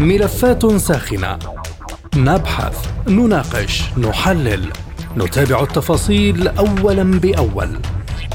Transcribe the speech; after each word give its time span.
ملفات 0.00 0.76
ساخنة. 0.76 1.38
نبحث، 2.16 2.88
نناقش، 3.08 3.82
نحلل، 3.98 4.72
نتابع 5.16 5.62
التفاصيل 5.62 6.48
أولا 6.48 7.02
بأول. 7.02 7.68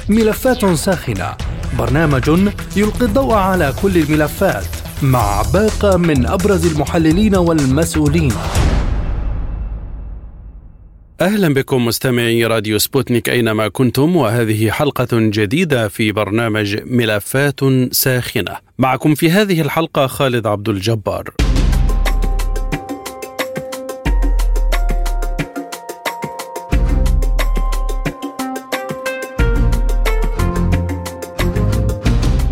ملفات 0.10 0.66
ساخنة. 0.66 1.36
برنامج 1.80 2.30
يلقي 2.76 3.06
الضوء 3.06 3.34
على 3.34 3.74
كل 3.82 3.98
الملفات 3.98 4.66
مع 5.04 5.42
باقة 5.54 5.98
من 5.98 6.26
أبرز 6.26 6.74
المحللين 6.74 7.36
والمسؤولين. 7.36 8.32
أهلا 11.22 11.54
بكم 11.54 11.86
مستمعي 11.86 12.46
راديو 12.46 12.78
سبوتنيك 12.78 13.30
أينما 13.30 13.68
كنتم 13.68 14.16
وهذه 14.16 14.72
حلقة 14.72 15.08
جديدة 15.12 15.88
في 15.88 16.12
برنامج 16.12 16.78
ملفات 16.86 17.60
ساخنة. 17.92 18.56
معكم 18.78 19.16
في 19.16 19.32
هذه 19.32 19.62
الحلقة 19.62 20.08
خالد 20.08 20.48
عبد 20.48 20.70
الجبار. 20.70 21.30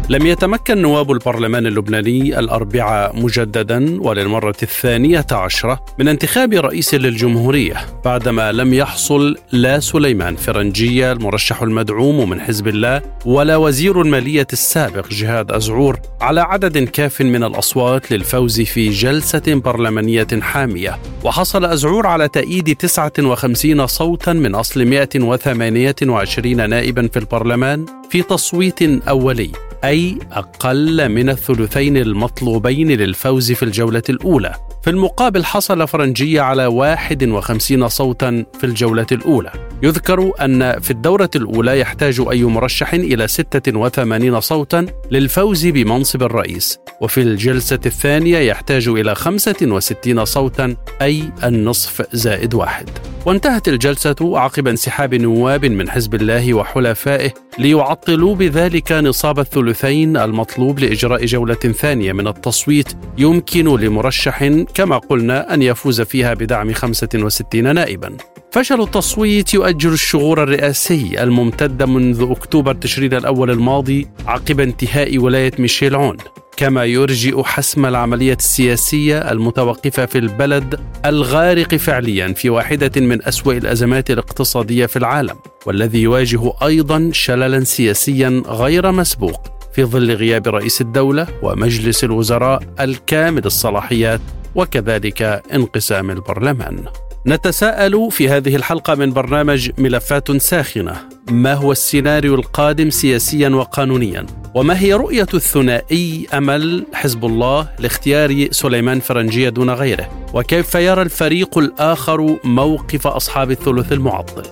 لم 0.09 0.25
يتمكن 0.25 0.81
نواب 0.81 1.11
البرلمان 1.11 1.67
اللبناني 1.67 2.39
الأربعاء 2.39 3.15
مجددا 3.15 4.01
وللمرة 4.01 4.55
الثانية 4.63 5.25
عشرة 5.31 5.85
من 5.99 6.07
انتخاب 6.07 6.53
رئيس 6.53 6.93
للجمهورية 6.93 7.75
بعدما 8.05 8.51
لم 8.51 8.73
يحصل 8.73 9.35
لا 9.51 9.79
سليمان 9.79 10.35
فرنجية 10.35 11.11
المرشح 11.11 11.61
المدعوم 11.61 12.29
من 12.29 12.41
حزب 12.41 12.67
الله 12.67 13.01
ولا 13.25 13.55
وزير 13.57 14.01
المالية 14.01 14.47
السابق 14.53 15.07
جهاد 15.09 15.51
أزعور 15.51 15.99
على 16.21 16.41
عدد 16.41 16.77
كاف 16.77 17.21
من 17.21 17.43
الأصوات 17.43 18.11
للفوز 18.11 18.61
في 18.61 18.89
جلسة 18.89 19.43
برلمانية 19.47 20.27
حامية. 20.41 20.97
وحصل 21.23 21.65
أزعور 21.65 22.07
على 22.07 22.27
تأييد 22.27 22.75
59 22.75 23.87
صوتا 23.87 24.33
من 24.33 24.55
أصل 24.55 24.85
128 24.85 26.69
نائبا 26.69 27.09
في 27.13 27.19
البرلمان 27.19 27.85
في 28.09 28.21
تصويت 28.21 29.07
أولي. 29.07 29.66
أي 29.83 30.17
أقل 30.31 31.09
من 31.09 31.29
الثلثين 31.29 31.97
المطلوبين 31.97 32.91
للفوز 32.91 33.51
في 33.51 33.63
الجولة 33.63 34.03
الأولى. 34.09 34.55
في 34.83 34.89
المقابل 34.89 35.45
حصل 35.45 35.87
فرنجية 35.87 36.41
على 36.41 36.65
51 36.65 37.87
صوتا 37.87 38.45
في 38.59 38.63
الجولة 38.63 39.05
الأولى. 39.11 39.51
يذكر 39.83 40.31
أن 40.41 40.79
في 40.79 40.91
الدورة 40.91 41.29
الأولى 41.35 41.79
يحتاج 41.79 42.21
أي 42.31 42.43
مرشح 42.43 42.93
إلى 42.93 43.27
86 43.27 44.39
صوتا 44.39 44.85
للفوز 45.11 45.67
بمنصب 45.67 46.23
الرئيس. 46.23 46.79
وفي 47.01 47.21
الجلسة 47.21 47.79
الثانية 47.85 48.37
يحتاج 48.37 48.87
إلى 48.87 49.15
65 49.15 50.25
صوتا 50.25 50.75
أي 51.01 51.23
النصف 51.43 52.07
زائد 52.13 52.53
واحد. 52.53 52.89
وانتهت 53.25 53.67
الجلسة 53.67 54.15
عقب 54.21 54.67
انسحاب 54.67 55.15
نواب 55.15 55.65
من 55.65 55.89
حزب 55.89 56.15
الله 56.15 56.53
وحلفائه 56.53 57.33
ليعطلوا 57.59 58.35
بذلك 58.35 58.91
نصاب 58.91 59.39
الثلثين 59.69 60.17
المطلوب 60.17 60.79
لإجراء 60.79 61.25
جولة 61.25 61.55
ثانية 61.55 62.13
من 62.13 62.27
التصويت 62.27 62.87
يمكن 63.17 63.79
لمرشح 63.79 64.47
كما 64.73 64.97
قلنا 64.97 65.53
أن 65.53 65.61
يفوز 65.61 66.01
فيها 66.01 66.33
بدعم 66.33 66.73
65 66.73 67.75
نائبا. 67.75 68.17
فشل 68.51 68.81
التصويت 68.81 69.53
يؤجل 69.53 69.93
الشغور 69.93 70.43
الرئاسي 70.43 71.23
الممتد 71.23 71.83
منذ 71.83 72.27
أكتوبر 72.31 72.73
تشرين 72.73 73.13
الأول 73.13 73.51
الماضي 73.51 74.07
عقب 74.27 74.59
انتهاء 74.59 75.17
ولاية 75.17 75.51
ميشيل 75.59 75.95
عون. 75.95 76.17
كما 76.57 76.85
يرجئ 76.85 77.43
حسم 77.43 77.85
العملية 77.85 78.33
السياسية 78.33 79.31
المتوقفة 79.31 80.05
في 80.05 80.17
البلد 80.17 80.79
الغارق 81.05 81.75
فعليا 81.75 82.33
في 82.33 82.49
واحدة 82.49 83.01
من 83.01 83.25
أسوأ 83.25 83.53
الأزمات 83.53 84.11
الاقتصادية 84.11 84.85
في 84.85 84.99
العالم 84.99 85.35
والذي 85.65 86.01
يواجه 86.01 86.53
أيضا 86.63 87.09
شللا 87.13 87.63
سياسيا 87.63 88.43
غير 88.47 88.91
مسبوق. 88.91 89.56
في 89.77 89.85
ظل 89.85 90.11
غياب 90.11 90.47
رئيس 90.47 90.81
الدولة 90.81 91.27
ومجلس 91.41 92.03
الوزراء 92.03 92.63
الكامل 92.79 93.45
الصلاحيات 93.45 94.21
وكذلك 94.55 95.21
انقسام 95.53 96.11
البرلمان. 96.11 96.85
نتساءل 97.27 98.11
في 98.11 98.29
هذه 98.29 98.55
الحلقة 98.55 98.95
من 98.95 99.13
برنامج 99.13 99.71
ملفات 99.77 100.31
ساخنة. 100.31 100.95
ما 101.31 101.53
هو 101.53 101.71
السيناريو 101.71 102.35
القادم 102.35 102.89
سياسيا 102.89 103.49
وقانونيا؟ 103.49 104.25
وما 104.55 104.79
هي 104.79 104.93
رؤية 104.93 105.27
الثنائي 105.33 106.27
أمل 106.33 106.85
حزب 106.93 107.25
الله 107.25 107.69
لاختيار 107.79 108.47
سليمان 108.51 108.99
فرنجية 108.99 109.49
دون 109.49 109.69
غيره؟ 109.69 110.09
وكيف 110.33 110.75
يرى 110.75 111.01
الفريق 111.01 111.57
الآخر 111.57 112.37
موقف 112.43 113.07
أصحاب 113.07 113.51
الثلث 113.51 113.91
المعطل؟ 113.91 114.43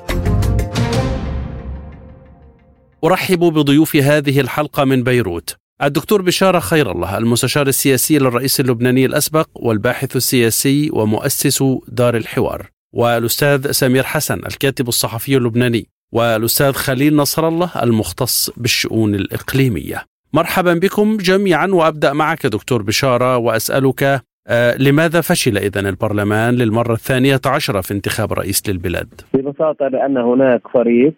أرحب 3.05 3.39
بضيوف 3.39 3.95
هذه 3.95 4.39
الحلقة 4.39 4.85
من 4.85 5.03
بيروت. 5.03 5.55
الدكتور 5.83 6.21
بشارة 6.21 6.59
خير 6.59 6.91
الله 6.91 7.17
المستشار 7.17 7.67
السياسي 7.67 8.17
للرئيس 8.17 8.59
اللبناني 8.59 9.05
الأسبق 9.05 9.47
والباحث 9.55 10.15
السياسي 10.15 10.89
ومؤسس 10.93 11.63
دار 11.87 12.17
الحوار. 12.17 12.69
والأستاذ 12.93 13.71
سمير 13.71 14.03
حسن 14.03 14.39
الكاتب 14.39 14.87
الصحفي 14.87 15.37
اللبناني. 15.37 15.87
والأستاذ 16.11 16.71
خليل 16.71 17.15
نصر 17.15 17.47
الله 17.47 17.71
المختص 17.83 18.49
بالشؤون 18.57 19.15
الإقليمية. 19.15 20.05
مرحبا 20.33 20.73
بكم 20.73 21.17
جميعا 21.17 21.67
وأبدأ 21.67 22.13
معك 22.13 22.45
دكتور 22.45 22.81
بشارة 22.81 23.37
وأسألك 23.37 24.21
آه 24.47 24.77
لماذا 24.77 25.21
فشل 25.21 25.57
إذا 25.57 25.79
البرلمان 25.79 26.55
للمرة 26.55 26.93
الثانية 26.93 27.41
عشرة 27.45 27.81
في 27.81 27.93
انتخاب 27.93 28.33
رئيس 28.33 28.69
للبلاد؟ 28.69 29.21
ببساطة 29.33 29.87
لأن 29.87 30.17
هناك 30.17 30.61
فريق 30.73 31.13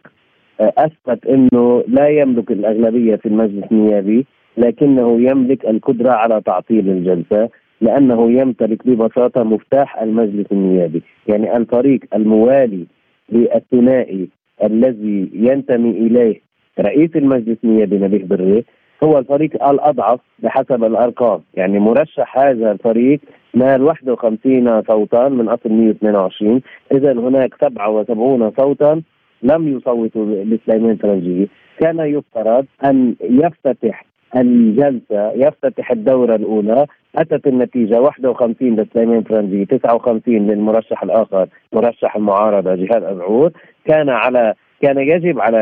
أثبت 0.59 1.25
أنه 1.25 1.84
لا 1.88 2.07
يملك 2.07 2.51
الأغلبية 2.51 3.16
في 3.16 3.25
المجلس 3.25 3.63
النيابي 3.72 4.25
لكنه 4.57 5.22
يملك 5.22 5.66
القدرة 5.66 6.12
على 6.12 6.41
تعطيل 6.45 6.90
الجلسة 6.90 7.50
لأنه 7.81 8.31
يمتلك 8.31 8.88
ببساطة 8.88 9.44
مفتاح 9.44 10.01
المجلس 10.01 10.45
النيابي. 10.51 11.01
يعني 11.28 11.57
الفريق 11.57 12.00
الموالي 12.16 12.85
للثنائي 13.31 14.28
الذي 14.63 15.29
ينتمي 15.34 15.90
إليه 15.90 16.41
رئيس 16.79 17.16
المجلس 17.16 17.57
النيابي 17.63 17.97
نبيه 17.97 18.25
بري 18.25 18.63
هو 19.03 19.18
الفريق 19.18 19.68
الأضعف 19.68 20.19
بحسب 20.39 20.84
الأرقام. 20.84 21.39
يعني 21.53 21.79
مرشح 21.79 22.38
هذا 22.38 22.72
الفريق 22.72 23.19
نال 23.53 23.84
51 23.84 24.84
صوتا 24.84 25.29
من 25.29 25.50
أصل 25.50 25.69
122 25.69 26.62
إذا 26.91 27.12
هناك 27.12 27.53
77 27.62 28.51
صوتا 28.57 29.01
لم 29.43 29.77
يصوتوا 29.77 30.25
لسليمان 30.25 30.95
فرنجي 30.95 31.49
كان 31.79 31.99
يفترض 31.99 32.65
أن 32.85 33.15
يفتتح 33.21 34.05
الجلسة 34.37 35.31
يفتتح 35.31 35.91
الدورة 35.91 36.35
الأولى. 36.35 36.85
أتت 37.15 37.47
النتيجة 37.47 38.01
51 38.01 38.75
لسليمان 38.75 39.23
فرنجي 39.23 39.65
59 39.65 40.47
للمرشح 40.47 41.03
الآخر 41.03 41.47
مرشح 41.73 42.15
المعارضة 42.15 42.75
جهاد 42.75 43.03
أبعود 43.03 43.53
كان 43.85 44.09
على 44.09 44.53
كان 44.81 44.97
يجب 44.97 45.39
على 45.39 45.61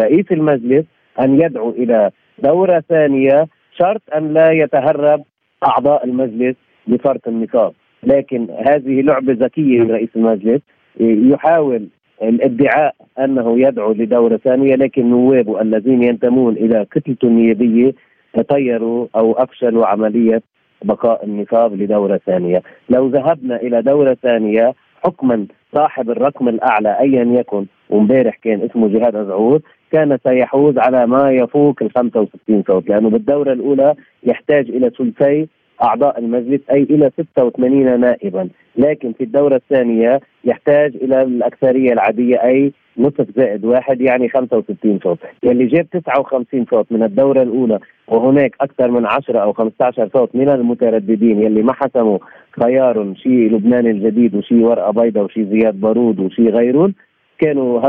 رئيس 0.00 0.32
المجلس 0.32 0.84
أن 1.20 1.40
يدعو 1.40 1.70
إلى 1.70 2.10
دورة 2.38 2.82
ثانية 2.88 3.46
شرط 3.78 4.02
أن 4.16 4.32
لا 4.32 4.52
يتهرب 4.52 5.22
أعضاء 5.64 6.04
المجلس 6.04 6.56
بفرق 6.86 7.28
النصاب 7.28 7.72
لكن 8.02 8.46
هذه 8.68 9.02
لعبة 9.02 9.32
ذكية 9.32 9.80
من 9.80 9.90
رئيس 9.90 10.08
المجلس. 10.16 10.60
يحاول 11.00 11.88
الادعاء 12.22 12.94
أنه 13.18 13.60
يدعو 13.60 13.92
لدوره 13.92 14.36
ثانية 14.36 14.74
لكن 14.74 15.10
نوابه 15.10 15.60
الذين 15.60 16.02
ينتمون 16.02 16.56
إلى 16.56 16.86
كتلته 16.90 17.28
النيابيه 17.28 17.94
تطيروا 18.32 19.06
أو 19.16 19.32
أفشلوا 19.32 19.86
عملية 19.86 20.42
بقاء 20.84 21.24
النصاب 21.24 21.82
لدوره 21.82 22.20
ثانية، 22.26 22.62
لو 22.90 23.08
ذهبنا 23.08 23.56
إلى 23.56 23.82
دوره 23.82 24.14
ثانية 24.22 24.74
حكما 25.04 25.46
صاحب 25.74 26.10
الرقم 26.10 26.48
الأعلى 26.48 26.98
ايا 27.00 27.24
يكن 27.24 27.66
وامبارح 27.90 28.36
كان 28.36 28.60
اسمه 28.60 28.88
جهاد 28.88 29.16
أزعور 29.16 29.60
كان 29.92 30.18
سيحوز 30.28 30.78
على 30.78 31.06
ما 31.06 31.30
يفوق 31.30 31.82
ال 31.82 31.90
65 31.90 32.62
صوت 32.66 32.88
لأنه 32.88 33.10
بالدورة 33.10 33.52
الأولى 33.52 33.94
يحتاج 34.22 34.70
إلى 34.70 34.90
ثلثي 34.90 35.48
أعضاء 35.82 36.18
المجلس 36.18 36.60
أي 36.70 36.82
إلى 36.82 37.10
86 37.34 38.00
نائبا، 38.00 38.48
لكن 38.76 39.12
في 39.12 39.24
الدورة 39.24 39.56
الثانية 39.56 40.20
يحتاج 40.44 40.96
إلى 40.96 41.22
الأكثرية 41.22 41.92
العادية 41.92 42.36
أي 42.44 42.72
نصف 42.98 43.26
زائد 43.36 43.64
واحد 43.64 44.00
يعني 44.00 44.28
65 44.28 44.98
صوت. 45.02 45.18
يلي 45.42 45.66
جاب 45.66 45.86
59 45.90 46.66
صوت 46.70 46.92
من 46.92 47.02
الدورة 47.02 47.42
الأولى 47.42 47.78
وهناك 48.08 48.54
أكثر 48.60 48.90
من 48.90 49.06
10 49.06 49.38
أو 49.38 49.52
15 49.52 50.08
صوت 50.14 50.36
من 50.36 50.48
المترددين 50.48 51.42
يلي 51.42 51.62
ما 51.62 51.72
حسموا 51.72 52.18
خيار 52.62 53.14
شيء 53.14 53.52
لبنان 53.52 53.86
الجديد 53.86 54.34
وشيء 54.34 54.64
ورقة 54.64 54.90
بيضاء 54.90 55.24
وشيء 55.24 55.44
زياد 55.44 55.80
بارود 55.80 56.20
وشيء 56.20 56.50
غيرهم 56.50 56.94
كانوا 57.38 57.80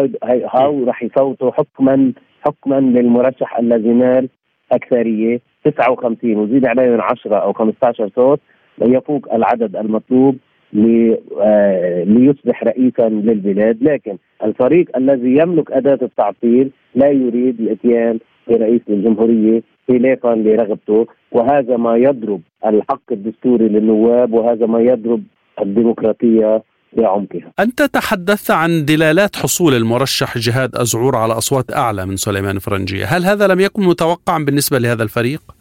هاو 0.53 0.83
رح 0.83 1.03
يصوتوا 1.03 1.51
حكما 1.51 2.13
حكما 2.41 2.79
للمرشح 2.79 3.59
الذي 3.59 3.89
نال 3.89 4.29
أكثرية 4.71 5.39
59 5.71 6.35
وزيد 6.35 6.65
عليهم 6.65 7.01
10 7.01 7.35
أو 7.35 7.53
15 7.53 8.09
صوت 8.15 8.39
يفوق 8.81 9.33
العدد 9.33 9.75
المطلوب 9.75 10.37
آه، 10.75 12.03
ليصبح 12.03 12.63
رئيسا 12.63 13.09
للبلاد. 13.09 13.77
لكن 13.83 14.17
الفريق 14.43 14.97
الذي 14.97 15.37
يملك 15.37 15.71
أداة 15.71 15.99
التعطيل 16.01 16.71
لا 16.95 17.07
يريد 17.07 17.59
الإتيان 17.59 18.19
برئيس 18.47 18.81
الجمهورية 18.89 19.63
خلافا 19.87 20.27
لرغبته 20.27 21.07
وهذا 21.31 21.77
ما 21.77 21.97
يضرب 21.97 22.41
الحق 22.65 23.11
الدستوري 23.11 23.67
للنواب 23.67 24.33
وهذا 24.33 24.65
ما 24.65 24.79
يضرب 24.79 25.23
الديمقراطية 25.61 26.63
بعمقها. 26.93 27.51
أنت 27.59 27.81
تحدثت 27.81 28.51
عن 28.51 28.85
دلالات 28.85 29.35
حصول 29.35 29.73
المرشح 29.73 30.37
جهاد 30.37 30.75
أزعور 30.75 31.15
على 31.15 31.33
أصوات 31.33 31.73
أعلى 31.73 32.05
من 32.05 32.15
سليمان 32.15 32.59
فرنجية 32.59 33.05
هل 33.05 33.25
هذا 33.25 33.47
لم 33.47 33.59
يكن 33.59 33.83
متوقعا 33.83 34.45
بالنسبة 34.45 34.79
لهذا 34.79 35.03
الفريق؟ 35.03 35.56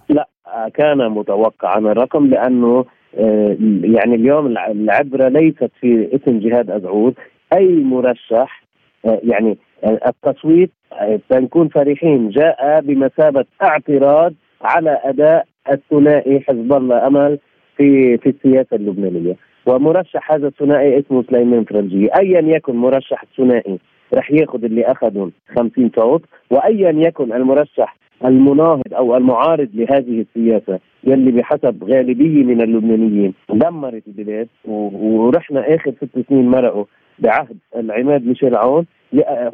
كان 0.69 1.09
متوقعا. 1.11 1.79
الرقم 1.79 2.27
لأنه 2.27 2.85
آه، 3.19 3.57
يعني 3.83 4.15
اليوم 4.15 4.47
العبرة 4.47 5.29
ليست 5.29 5.71
في 5.81 6.09
اسم 6.15 6.39
جهاد 6.39 6.71
أزعور 6.71 7.13
أي 7.53 7.67
مرشح 7.67 8.63
آه، 9.05 9.21
يعني 9.25 9.59
آه، 9.85 10.01
التصويت 10.07 10.71
سنكون 11.33 11.69
فرحين 11.69 12.31
جاء 12.31 12.81
بمثابة 12.81 13.45
اعتراض 13.63 14.33
على 14.63 15.01
أداء 15.05 15.47
الثنائي 15.73 16.41
حزب 16.41 16.73
الله 16.73 17.07
أمل 17.07 17.39
في 17.77 18.19
في 18.19 18.29
السياسة 18.29 18.77
اللبنانية. 18.77 19.37
ومرشح 19.67 20.33
هذا 20.33 20.47
الثنائي 20.47 20.99
اسمه 20.99 21.25
سليمان 21.31 21.65
فرنجي. 21.65 22.09
ايا 22.21 22.41
يكن 22.41 22.77
مرشح 22.77 23.23
الثنائي 23.23 23.79
رح 24.15 24.33
ياخذ 24.33 24.65
اللي 24.65 24.85
اخذهم 24.85 25.33
50 25.57 25.91
صوت 25.97 26.23
وايا 26.51 26.91
يكن 26.91 27.33
المرشح 27.33 27.97
المناهض 28.25 28.95
أو 28.95 29.17
المعارض 29.17 29.69
لهذه 29.75 30.21
السياسة 30.21 30.79
يلي 31.05 31.31
بحسب 31.31 31.85
غالبية 31.85 32.45
من 32.45 32.61
اللبنانيين 32.61 33.35
دمرت 33.51 34.03
البلاد 34.07 34.49
ورحنا 34.65 35.75
آخر 35.75 35.93
ست 35.93 36.29
سنين 36.29 36.49
مرقوا 36.49 36.85
بعهد 37.19 37.57
العماد 37.77 38.27
ميشيل 38.27 38.57
عون 38.57 38.87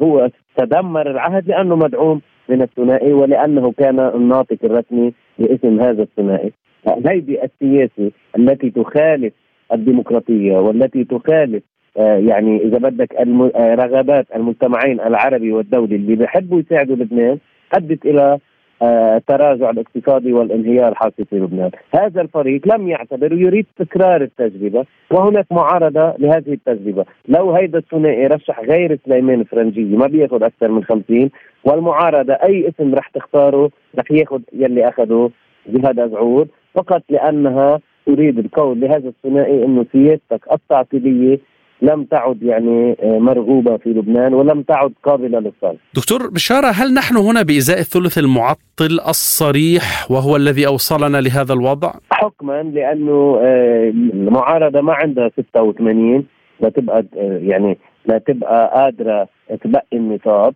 هو 0.01 0.29
تدمر 0.57 1.11
العهد 1.11 1.47
لأنه 1.47 1.75
مدعوم 1.75 2.21
من 2.49 2.61
الثنائي 2.61 3.13
ولأنه 3.13 3.71
كان 3.71 3.99
الناطق 3.99 4.57
الرسمي 4.63 5.13
باسم 5.39 5.81
هذا 5.81 6.03
الثنائي. 6.03 6.51
هذه 6.87 7.43
السياسة 7.43 8.11
التي 8.37 8.69
تخالف 8.69 9.33
الديمقراطية 9.73 10.57
والتي 10.57 11.03
تخالف 11.03 11.63
يعني 11.95 12.63
إذا 12.63 12.77
بدك 12.77 13.15
آه، 13.15 13.75
رغبات 13.75 14.27
المجتمعين 14.35 14.99
العربي 14.99 15.51
والدولي 15.51 15.95
اللي 15.95 16.15
بيحبوا 16.15 16.59
يساعدوا 16.59 16.95
لبنان 16.95 17.37
أدت 17.73 18.05
إلى 18.05 18.39
التراجع 18.83 19.67
آه، 19.67 19.71
الاقتصادي 19.71 20.33
والانهيار 20.33 20.91
الحاصل 20.91 21.25
في 21.29 21.35
لبنان. 21.35 21.71
هذا 21.95 22.21
الفريق 22.21 22.75
لم 22.75 22.87
يعتبر 22.87 23.33
يريد 23.33 23.65
تكرار 23.77 24.21
التجربة 24.21 24.85
وهناك 25.11 25.45
معارضة 25.51 26.13
لهذه 26.19 26.53
التجربة. 26.53 27.05
لو 27.27 27.51
هيدا 27.51 27.77
الثنائي 27.77 28.27
رشح 28.27 28.59
غير 28.59 28.99
سليمان 29.05 29.43
فرنجي 29.43 29.83
ما 29.83 30.07
بياخذ 30.07 30.43
أكثر 30.43 30.67
من 30.71 30.83
50 30.83 31.29
والمعارضة 31.63 32.33
أي 32.33 32.69
اسم 32.69 32.95
رح 32.95 33.07
تختاره 33.07 33.69
رح 33.99 34.11
ياخذ 34.11 34.41
يلي 34.53 34.87
أخذه 34.89 35.29
جهاد 35.67 35.99
أزعور 35.99 36.47
فقط 36.73 37.03
لأنها 37.09 37.79
تريد 38.05 38.39
القول 38.39 38.79
لهذا 38.79 39.09
الثنائي 39.09 39.65
إنه 39.65 39.85
سياستك 39.91 40.51
التعطيليه 40.51 41.39
لم 41.83 42.03
تعد 42.03 42.43
يعني 42.43 42.95
آه، 43.03 43.19
مرغوبة 43.19 43.77
في 43.77 43.89
لبنان 43.89 44.33
ولم 44.33 44.61
تعد 44.61 44.93
قابلة 45.03 45.39
للصرف 45.39 45.79
دكتور 45.95 46.29
بشارة 46.29 46.67
هل 46.67 46.93
نحن 46.93 47.17
هنا 47.17 47.41
بإزاء 47.41 47.79
الثلث 47.79 48.17
المعطل 48.17 48.99
الصريح 49.07 50.11
وهو 50.11 50.35
الذي 50.35 50.67
أوصلنا 50.67 51.21
لهذا 51.21 51.53
الوضع؟ 51.53 51.91
حكما 52.11 52.63
لأنه 52.63 53.39
آه، 53.41 53.89
المعارضة 53.89 54.81
ما 54.81 54.93
عندها 54.93 55.31
86 55.53 56.25
لا 56.59 56.69
تبقى 56.69 57.05
آه، 57.17 57.39
يعني 57.41 57.77
لا 58.05 58.17
تبقى 58.17 58.71
قادرة 58.75 59.27
تبقي 59.63 59.85
النصاب 59.93 60.53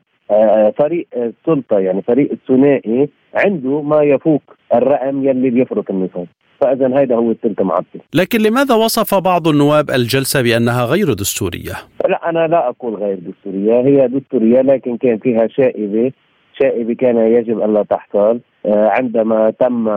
فريق 0.79 1.07
السلطة 1.15 1.79
يعني 1.79 2.01
فريق 2.01 2.31
الثنائي 2.31 3.09
عنده 3.33 3.81
ما 3.81 4.03
يفوق 4.03 4.41
الرقم 4.73 5.23
يلي 5.23 5.49
بيفرق 5.49 5.91
النصاب 5.91 6.27
فاذا 6.61 6.87
هذا 6.87 7.15
هو 7.15 7.31
الثلث 7.31 7.61
معطل 7.61 7.99
لكن 8.13 8.39
لماذا 8.39 8.75
وصف 8.75 9.15
بعض 9.15 9.47
النواب 9.47 9.89
الجلسة 9.89 10.41
بأنها 10.41 10.85
غير 10.85 11.13
دستورية؟ 11.13 11.73
لا 12.09 12.29
أنا 12.29 12.47
لا 12.47 12.69
أقول 12.69 12.95
غير 12.95 13.19
دستورية. 13.19 13.81
هي 13.81 14.07
دستورية 14.07 14.61
لكن 14.61 14.97
كان 14.97 15.17
فيها 15.17 15.47
شائبة. 15.47 16.11
شائبة 16.61 16.93
كان 16.93 17.17
يجب 17.17 17.59
أن 17.59 17.73
لا 17.73 17.83
تحصل. 17.83 18.39
آه، 18.65 18.89
عندما 18.89 19.53
تم 19.59 19.87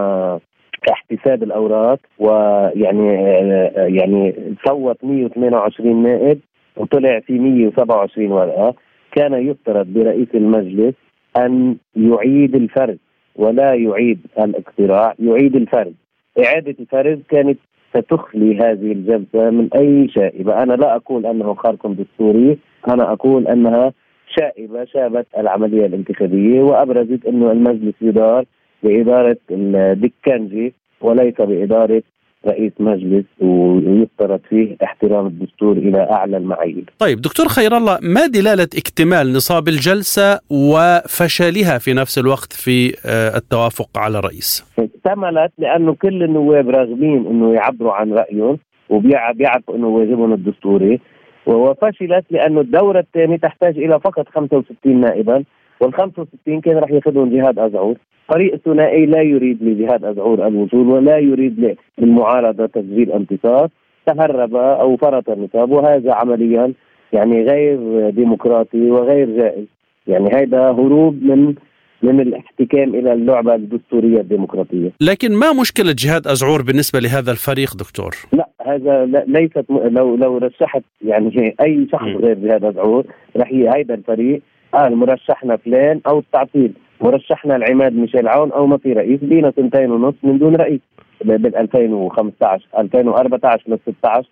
احتساب 0.93 1.43
الأوراق 1.43 1.99
ويعني 2.19 3.19
آه، 3.19 3.87
يعني 3.87 4.35
صوت 4.67 5.05
128 5.05 6.03
نائب 6.03 6.41
وطلع 6.77 7.21
في 7.21 7.39
127 7.39 8.33
ورقة 8.33 8.75
كان 9.13 9.49
يفترض 9.49 9.87
برئيس 9.87 10.29
المجلس 10.35 10.95
أن 11.37 11.77
يعيد 11.97 12.55
الفرد 12.55 12.99
ولا 13.37 13.75
يعيد 13.75 14.27
الاقتراع 14.39 15.15
يعيد 15.19 15.57
الفرد. 15.57 15.95
إعادة 16.39 16.75
الفرز 16.81 17.19
كانت 17.29 17.59
ستخلي 17.97 18.57
هذه 18.59 18.93
الجلسة 18.93 19.51
من 19.51 19.69
أي 19.75 20.09
شائبة. 20.09 20.63
أنا 20.63 20.73
لا 20.75 20.97
أقول 20.97 21.27
أنه 21.27 21.55
خارق 21.55 21.87
دستوري 21.87 22.59
أنا 22.89 23.13
أقول 23.13 23.47
أنها 23.49 23.93
شائبة 24.39 24.85
شابت 24.85 25.27
العملية 25.39 25.87
الانتخابية 25.87 26.61
وأبرزت 26.63 27.27
أنه 27.27 27.53
المجلس 27.53 27.95
يدار 28.01 28.45
بإدارة 28.83 29.37
الدكانجي 29.51 30.73
وليس 31.01 31.35
بإدارة 31.41 32.03
رئيس 32.47 32.73
مجلس 32.81 33.25
ويفترض 33.41 34.41
فيه 34.49 34.77
احترام 34.85 35.27
الدستور 35.27 35.73
إلى 35.73 36.11
أعلى 36.11 36.37
المعايير. 36.37 36.85
طيب 36.99 37.21
دكتور 37.21 37.49
خير 37.49 37.77
الله 37.77 37.99
ما 38.03 38.27
دلالة 38.27 38.69
اكتمال 38.79 39.33
نصاب 39.33 39.69
الجلسة 39.69 40.41
وفشلها 40.51 41.79
في 41.79 41.95
نفس 41.95 42.19
الوقت 42.19 42.53
في 42.53 42.95
آه، 43.07 43.37
التوافق 43.37 43.99
على 43.99 44.19
الرئيس؟ 44.19 44.65
اكتملت 44.79 45.53
لأنه 45.59 45.95
كل 45.95 46.23
النواب 46.23 46.69
راغبين 46.71 47.27
إنه 47.27 47.55
يعبروا 47.55 47.93
عن 47.93 48.13
رأيهم 48.13 48.59
وبيعرفوا 48.89 49.77
إنه 49.77 49.87
واجبهم 49.87 50.33
الدستوري 50.33 51.01
وفشلت 51.47 52.25
لأنه 52.31 52.61
الدورة 52.61 53.01
الثانية 53.01 53.37
تحتاج 53.37 53.79
إلى 53.79 54.01
فقط 54.01 54.29
65 54.29 55.01
نائبا 55.01 55.45
وال 55.81 55.95
65 55.95 56.61
كان 56.61 56.77
راح 56.77 56.91
ياخذهم 56.91 57.31
جهاد 57.37 57.59
ازعور 57.59 57.97
فريق 58.29 58.53
الثنائي 58.55 59.07
لا 59.07 59.23
يريد 59.23 59.63
لجهاد 59.63 60.05
أزعور 60.05 60.47
الوصول 60.47 60.89
ولا 60.89 61.19
يريد 61.19 61.77
للمعارضة 61.99 62.67
تسجيل 62.67 63.13
انتصار 63.13 63.69
تهرب 64.07 64.57
أو 64.57 64.97
فرط 64.97 65.31
النصاب 65.31 65.71
وهذا 65.71 66.13
عمليا 66.13 66.73
يعني 67.13 67.45
غير 67.45 68.11
ديمقراطي 68.11 68.91
وغير 68.91 69.37
جائز 69.37 69.67
يعني 70.07 70.31
هذا 70.35 70.71
هروب 70.71 71.23
من 71.23 71.55
من 72.03 72.21
الاحتكام 72.21 72.95
إلى 72.95 73.13
اللعبة 73.13 73.55
الدستورية 73.55 74.21
الديمقراطية. 74.21 74.91
لكن 75.01 75.33
ما 75.33 75.53
مشكلة 75.53 75.95
جهاد 75.99 76.27
ازعور 76.27 76.63
بالنسبة 76.63 77.01
لهذا 77.01 77.31
الفريق 77.31 77.77
دكتور؟ 77.77 78.17
لا 78.33 78.49
هذا 78.67 79.25
ليست 79.27 79.65
لو 79.71 80.17
لو 80.17 80.39
رشحت 80.39 80.83
يعني 81.05 81.55
أي 81.61 81.87
شخص 81.93 82.03
غير 82.03 82.39
جهاد 82.39 82.65
ازعور 82.65 83.07
رح 83.37 83.49
هيدا 83.53 83.95
الفريق 83.95 84.43
قال 84.73 84.97
مرشحنا 84.97 85.57
فلان 85.57 86.01
أو 86.07 86.19
التعطيل 86.19 86.73
مرشحنا 87.01 87.57
العماد 87.57 87.93
ميشيل 87.93 88.29
عون 88.29 88.53
أو 88.53 88.67
ما 88.67 88.77
في 88.77 88.93
رئيس. 88.93 89.21
بينا 89.21 89.53
سنتين 89.57 89.91
ونص 89.91 90.15
من 90.23 90.39
دون 90.39 90.57
رئيس. 90.57 90.81
بال 91.25 91.57
2015 91.57 92.67
2014 92.79 93.63
ل 93.69 93.79
16 93.79 94.29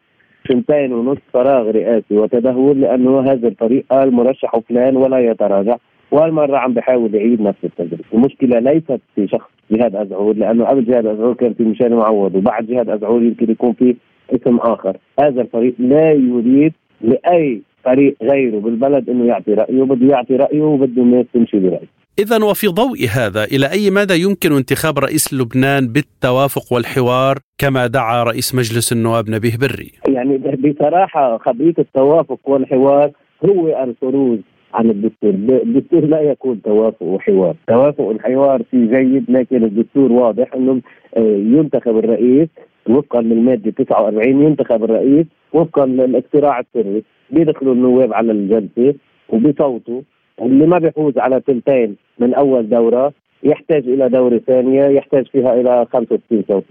سنتين 0.49 0.93
ونص 0.93 1.19
فراغ 1.33 1.71
رئاسي 1.71 2.19
وتدهور 2.19 2.75
لأنه 2.75 3.21
هذا 3.21 3.49
الفريق 3.49 3.85
قال 3.91 4.13
مرشح 4.13 4.59
فلان 4.69 4.97
ولا 4.97 5.19
يتراجع 5.19 5.77
والمرة 6.11 6.57
عم 6.57 6.73
بحاول 6.73 7.15
يعيد 7.15 7.41
نفس 7.41 7.59
التجربة، 7.65 8.05
المشكلة 8.15 8.59
ليست 8.59 9.01
في 9.15 9.29
شخص 9.29 9.51
جهاد 9.71 9.97
أزعور 9.97 10.37
لأنه 10.37 10.65
قبل 10.65 10.85
جهاد 10.85 11.07
أزعور 11.07 11.35
كان 11.35 11.55
في 11.55 11.65
ميشيل 11.65 11.95
معوض 11.95 12.35
وبعد 12.35 12.67
جهاد 12.67 12.91
أزعور 12.91 13.23
يمكن 13.23 13.51
يكون 13.51 13.73
في 13.73 13.97
اسم 14.31 14.57
آخر، 14.57 14.97
هذا 15.21 15.41
الفريق 15.43 15.75
لا 15.79 16.13
يريد 16.13 16.73
لأي 17.01 17.61
فريق 17.85 18.17
غيره 18.23 18.59
بالبلد 18.59 19.11
إنه 19.11 19.25
يعطي 19.25 19.55
رأيه 19.55 19.83
بده 19.83 20.07
يعطي 20.07 20.37
رأيه 20.37 20.63
وبده 20.63 21.03
الناس 21.03 21.27
تمشي 21.35 21.59
برأيه. 21.59 21.98
إذا 22.19 22.45
وفي 22.45 22.67
ضوء 22.67 22.99
هذا 23.19 23.45
إلى 23.45 23.67
أي 23.71 23.91
مدى 23.91 24.23
يمكن 24.23 24.53
انتخاب 24.53 24.99
رئيس 24.99 25.35
لبنان 25.35 25.87
بالتوافق 25.87 26.73
والحوار 26.73 27.39
كما 27.59 27.87
دعا 27.87 28.23
رئيس 28.25 28.55
مجلس 28.55 28.93
النواب 28.93 29.31
نبيه 29.31 29.57
بري؟ 29.57 29.93
يعني 30.09 30.39
بصراحة 30.39 31.39
خبرية 31.39 31.75
التوافق 31.79 32.39
والحوار 32.45 33.11
هو 33.45 33.85
الخروج 33.85 34.39
عن 34.75 34.91
الدستور، 34.91 35.31
الدستور 35.63 36.05
لا 36.05 36.21
يكون 36.21 36.63
توافق 36.63 37.03
وحوار، 37.03 37.55
توافق 37.69 38.01
والحوار 38.01 38.63
في 38.71 38.87
جيد 38.87 39.31
لكن 39.31 39.65
الدستور 39.65 40.13
واضح 40.13 40.55
إنه 40.55 40.81
آه، 41.17 41.37
ينتخب 41.57 41.99
الرئيس 41.99 42.49
وفقا 42.89 43.21
للمادة 43.23 43.71
49 43.71 44.43
ينتخب 44.43 44.85
الرئيس 44.85 45.27
وفقا 45.53 45.87
للاقتراع 45.87 46.61
السري، 46.61 47.03
بيدخلوا 47.31 47.75
النواب 47.75 48.13
على 48.13 48.33
الجلسة 48.33 48.95
وبيصوتوا 49.29 50.01
اللي 50.43 50.67
ما 50.67 50.79
بيفوز 50.79 51.19
على 51.19 51.43
ثلثين 51.47 51.97
من 52.19 52.35
أول 52.35 52.69
دورة 52.69 53.13
يحتاج 53.43 53.89
إلى 53.89 54.09
دورة 54.09 54.39
ثانية 54.39 54.85
يحتاج 54.85 55.27
فيها 55.27 55.61
إلى 55.61 55.87
65 55.93 56.45
صوت 56.49 56.65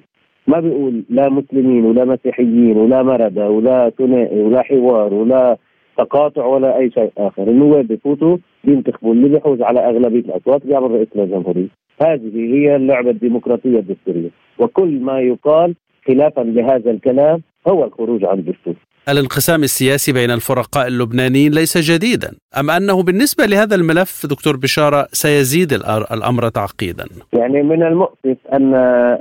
ما 0.48 0.60
بيقول 0.60 1.04
لا 1.10 1.30
مسلمين 1.30 1.86
ولا 1.86 2.06
مسيحيين 2.06 2.78
ولا 2.78 3.04
مردة 3.04 3.50
ولا 3.50 3.90
ثنائي 3.90 4.42
ولا 4.42 4.62
حوار 4.62 5.14
ولا 5.14 5.58
تقاطع 5.98 6.46
ولا 6.46 6.78
أي 6.78 6.92
شيء 6.92 7.12
آخر، 7.18 7.44
النواب 7.44 7.88
بفوتوا 7.88 8.38
بينتخبوا 8.64 9.14
اللي 9.14 9.30
بيحوز 9.30 9.62
على 9.62 9.80
أغلبية 9.80 10.20
الأصوات 10.20 10.66
بيعمل 10.66 10.92
رئيس 10.92 11.08
الجمهوريه، 11.16 11.68
هذه 12.02 12.56
هي 12.56 12.76
اللعبة 12.76 13.10
الديمقراطية 13.10 13.80
الدستورية، 13.80 14.30
وكل 14.60 15.00
ما 15.00 15.20
يقال 15.20 15.76
خلافا 16.08 16.42
لهذا 16.42 16.92
الكلام 16.92 17.42
هو 17.68 17.84
الخروج 17.84 18.26
عن 18.26 18.40
الدستور. 18.40 18.74
الانقسام 19.10 19.64
السياسي 19.64 20.14
بين 20.14 20.32
الفرقاء 20.32 20.88
اللبنانيين 20.88 21.52
ليس 21.52 21.78
جديدا 21.92 22.32
أم 22.60 22.70
أنه 22.70 23.04
بالنسبة 23.04 23.46
لهذا 23.46 23.76
الملف 23.76 24.26
دكتور 24.26 24.58
بشارة 24.58 25.08
سيزيد 25.12 25.74
الأمر 26.12 26.50
تعقيدا؟ 26.50 27.06
يعني 27.34 27.64
من 27.64 27.84
المؤسف 27.84 28.38
أن 28.54 28.76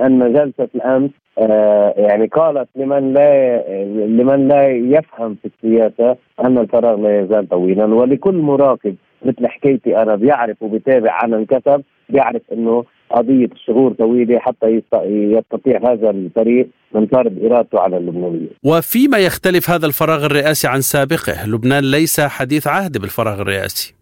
أن 0.05 0.33
جلسة 0.33 0.69
الأمس 0.75 1.09
آه 1.39 1.93
يعني 1.97 2.27
قالت 2.27 2.69
لمن 2.75 3.13
لا 3.13 3.63
لمن 4.07 4.47
لا 4.47 4.67
يفهم 4.67 5.37
في 5.41 5.49
السياسة 5.55 6.17
أن 6.45 6.57
الفراغ 6.57 6.95
لا 6.95 7.21
يزال 7.21 7.49
طويلا 7.49 7.85
ولكل 7.85 8.35
مراقب 8.35 8.95
مثل 9.25 9.47
حكايتي 9.47 9.97
أنا 9.97 10.15
بيعرف 10.15 10.57
وبتابع 10.61 11.11
عن 11.11 11.33
انكسب 11.33 11.83
بيعرف 12.09 12.41
أنه 12.53 12.83
قضية 13.09 13.45
الشهور 13.45 13.93
طويلة 13.93 14.39
حتى 14.39 14.81
يستطيع 15.05 15.91
هذا 15.91 16.09
الفريق 16.09 16.67
من 16.95 17.07
فرض 17.07 17.45
إرادته 17.45 17.79
على 17.79 17.97
اللبنانيين. 17.97 18.49
وفيما 18.63 19.17
يختلف 19.17 19.69
هذا 19.69 19.85
الفراغ 19.85 20.25
الرئاسي 20.25 20.67
عن 20.67 20.81
سابقه 20.81 21.47
لبنان 21.47 21.83
ليس 21.91 22.19
حديث 22.19 22.67
عهد 22.67 22.97
بالفراغ 22.97 23.41
الرئاسي. 23.41 23.93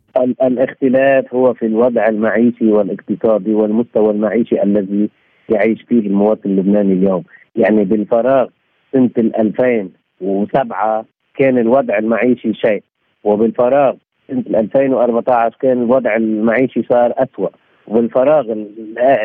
الاختلاف 0.42 1.34
هو 1.34 1.54
في 1.54 1.66
الوضع 1.66 2.08
المعيشي 2.08 2.72
والاقتصادي 2.72 3.54
والمستوى 3.54 4.12
المعيشي 4.12 4.64
الذي 4.64 5.10
يعيش 5.50 5.82
فيه 5.90 6.00
المواطن 6.00 6.50
اللبناني 6.50 6.94
اليوم. 6.94 7.24
يعني 7.56 7.84
بالفراغ 7.84 8.48
سنة 8.94 9.10
2007 9.18 11.06
كان 11.38 11.58
الوضع 11.58 11.98
المعيشي 11.98 12.54
شيء 12.54 12.84
وبالفراغ 13.24 13.94
سنة 14.28 14.60
2014 14.60 15.58
كان 15.62 15.84
الوضع 15.84 16.16
المعيشي 16.16 16.84
صار 16.90 17.14
أسوأ. 17.18 17.50
والفراغ 17.88 18.54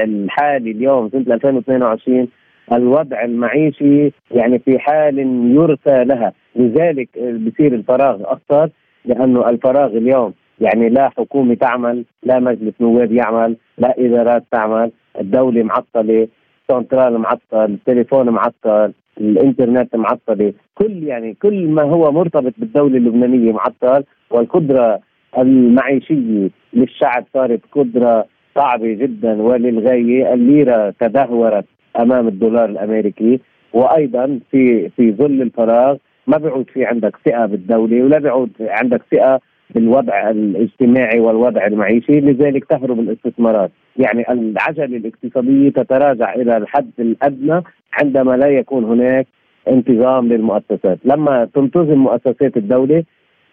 الحالي 0.04 0.70
اليوم 0.70 1.08
سنة 1.08 1.34
2022 1.34 2.28
الوضع 2.72 3.24
المعيشي 3.24 4.12
يعني 4.30 4.58
في 4.58 4.78
حال 4.78 5.18
يرثى 5.54 6.04
لها. 6.04 6.32
لذلك 6.56 7.08
بصير 7.18 7.74
الفراغ 7.74 8.22
أكثر 8.24 8.70
لأنه 9.04 9.48
الفراغ 9.48 9.96
اليوم 9.96 10.32
يعني 10.60 10.88
لا 10.88 11.08
حكومة 11.08 11.54
تعمل 11.54 12.04
لا 12.22 12.38
مجلس 12.40 12.74
نواب 12.80 13.12
يعمل 13.12 13.56
لا 13.78 13.94
إدارات 13.98 14.44
تعمل. 14.52 14.90
الدولة 15.20 15.62
معطلة 15.62 16.28
سنترال 16.70 17.18
معطل 17.18 17.64
التليفون 17.64 18.28
معطل 18.30 18.92
الإنترنت 19.20 19.96
معطلة. 19.96 20.52
كل 20.74 21.02
يعني 21.02 21.34
كل 21.34 21.68
ما 21.68 21.82
هو 21.82 22.12
مرتبط 22.12 22.52
بالدولة 22.58 22.96
اللبنانية 22.96 23.52
معطل 23.52 24.04
والقدرة 24.30 25.00
المعيشية 25.38 26.50
للشعب 26.72 27.24
صارت 27.34 27.60
قدرة 27.72 28.26
صعبه 28.54 28.92
جدا 28.94 29.42
وللغاية 29.42 30.34
الليرة 30.34 30.94
تدهورت 31.00 31.64
أمام 32.00 32.28
الدولار 32.28 32.64
الأمريكي 32.64 33.40
وأيضا 33.72 34.40
في 34.50 34.88
في 34.88 35.12
ظل 35.12 35.42
الفراغ 35.42 35.96
ما 36.26 36.38
بيعود 36.38 36.70
في 36.74 36.84
عندك 36.84 37.16
ثقة 37.24 37.46
بالدولة 37.46 38.02
ولا 38.04 38.18
بيعود 38.18 38.50
عندك 38.60 39.02
ثقة 39.12 39.40
بالوضع 39.74 40.30
الاجتماعي 40.30 41.20
والوضع 41.20 41.66
المعيشي 41.66 42.20
لذلك 42.20 42.64
تهرب 42.64 43.00
الاستثمارات. 43.00 43.70
يعني 43.96 44.32
العجلة 44.32 44.96
الاقتصادية 44.96 45.70
تتراجع 45.70 46.34
إلى 46.34 46.56
الحد 46.56 46.90
الأدنى 46.98 47.62
عندما 47.92 48.36
لا 48.36 48.46
يكون 48.46 48.84
هناك 48.84 49.26
انتظام 49.68 50.28
للمؤسسات. 50.28 50.98
لما 51.04 51.48
تنتظم 51.54 51.98
مؤسسات 51.98 52.56
الدولة 52.56 53.04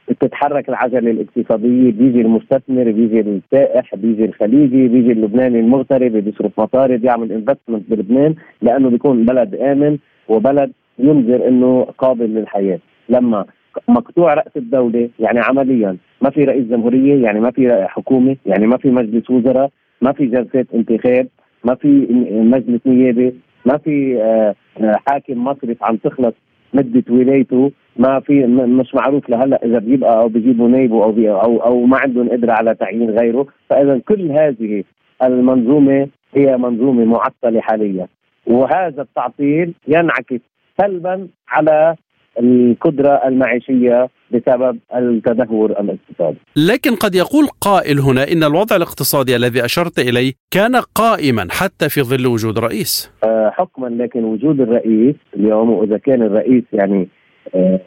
بتتحرك 0.09 0.69
العجله 0.69 1.11
الاقتصاديه 1.11 1.91
بيجي 1.91 2.21
المستثمر 2.21 2.83
بيجي 2.83 3.19
السائح 3.19 3.95
بيجي 3.95 4.25
الخليجي 4.25 4.87
بيجي 4.87 5.11
اللبناني 5.11 5.59
المغترب 5.59 6.11
بيصرف 6.11 6.59
مصاري 6.59 6.97
بيعمل 6.97 7.31
انفستمنت 7.31 7.89
بلبنان 7.89 8.35
لأنه 8.61 8.89
بيكون 8.89 9.25
بلد 9.25 9.55
آمن 9.55 9.97
وبلد 10.27 10.71
ينذر 10.99 11.47
إنه 11.47 11.83
قابل 11.97 12.25
للحياة. 12.25 12.79
لما 13.09 13.45
مقطوع 13.87 14.33
رأس 14.33 14.57
الدولة 14.57 15.09
يعني 15.19 15.39
عمليا 15.39 15.97
ما 16.21 16.29
في 16.29 16.43
رئيس 16.43 16.65
جمهورية 16.65 17.23
يعني 17.23 17.39
ما 17.39 17.51
في 17.51 17.85
حكومة 17.87 18.35
يعني 18.45 18.67
ما 18.67 18.77
في 18.77 18.91
مجلس 18.91 19.29
وزراء 19.29 19.69
ما 20.01 20.11
في 20.11 20.25
جلسات 20.25 20.67
انتخاب 20.73 21.27
ما 21.63 21.75
في 21.75 22.07
مجلس 22.31 22.81
نيابي 22.85 23.33
ما 23.65 23.77
في 23.77 24.21
آه، 24.21 24.55
آه، 24.83 24.95
حاكم 25.07 25.43
مصرف 25.43 25.83
عم 25.83 25.95
تخلص 25.95 26.33
مدة 26.77 27.03
ولايته 27.09 27.71
ما 27.97 28.19
في 28.19 28.45
مش 28.79 28.95
معروف 28.95 29.29
لهلأ 29.29 29.65
إذا 29.65 29.79
بيبقى 29.79 30.19
أو 30.19 30.27
بيجيبوا 30.27 30.69
نايبه 30.69 31.03
أو 31.03 31.11
أو 31.43 31.57
أو 31.57 31.85
ما 31.85 31.97
عندهم 31.97 32.29
قدرة 32.29 32.51
على 32.51 32.75
تعيين 32.75 33.09
غيره، 33.09 33.47
فإذا 33.69 34.01
كل 34.07 34.31
هذه 34.31 34.83
المنظومة 35.23 36.07
هي 36.35 36.57
منظومة 36.57 37.05
معطلة 37.05 37.61
حاليا، 37.61 38.07
وهذا 38.47 39.01
التعطيل 39.01 39.73
ينعكس 39.87 40.41
سلبا 40.81 41.27
على 41.49 41.95
القدرة 42.39 43.21
المعيشية 43.27 44.09
بسبب 44.31 44.77
التدهور 44.95 45.71
الاقتصادي. 45.71 46.37
لكن 46.55 46.95
قد 46.95 47.15
يقول 47.15 47.47
قائل 47.61 47.99
هنا 47.99 48.31
إن 48.31 48.43
الوضع 48.43 48.75
الاقتصادي 48.75 49.35
الذي 49.35 49.65
أشرت 49.65 49.99
إليه 49.99 50.33
كان 50.51 50.75
قائما 50.95 51.47
حتى 51.51 51.89
في 51.89 52.01
ظل 52.01 52.27
وجود 52.27 52.59
رئيس. 52.59 53.11
آه، 53.23 53.49
حكما 53.49 53.87
لكن 53.87 54.23
وجود 54.23 54.61
الرئيس 54.61 55.15
اليوم 55.35 55.69
وإذا 55.69 55.97
كان 55.97 56.21
الرئيس 56.21 56.63
يعني 56.73 57.07
آه، 57.55 57.79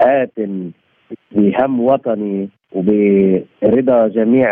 آت 0.00 0.32
بهم 1.32 1.80
وطني 1.80 2.48
وبرضا 2.72 4.08
جميع 4.08 4.48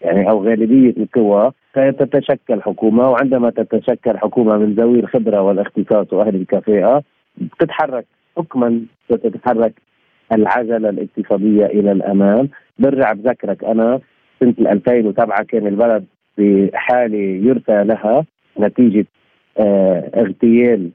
يعني 0.00 0.30
أو 0.30 0.44
غالبية 0.44 0.94
القوى 0.96 1.52
فتتشكل 1.72 2.62
حكومة 2.62 3.10
وعندما 3.10 3.50
تتشكل 3.50 4.18
حكومة 4.18 4.56
من 4.56 4.74
ذوي 4.74 5.00
الخبرة 5.00 5.40
والاختصاص 5.42 6.12
وأهل 6.12 6.34
الكفاءه 6.34 7.02
بتتحرك 7.38 8.06
حكما 8.36 8.80
ستتحرك 9.04 9.72
العجلة 10.34 10.88
الاقتصاديه 10.88 11.66
إلى 11.66 11.92
الأمام. 11.92 12.48
برجع 12.78 13.12
بذكرك 13.12 13.64
أنا 13.64 14.00
سنة 14.40 14.54
2007 14.72 15.42
كان 15.42 15.66
البلد 15.66 16.04
بحالة 16.38 17.18
يرثى 17.18 17.84
لها 17.84 18.24
نتيجة 18.60 19.06
آه 19.58 20.10
اغتيال 20.16 20.90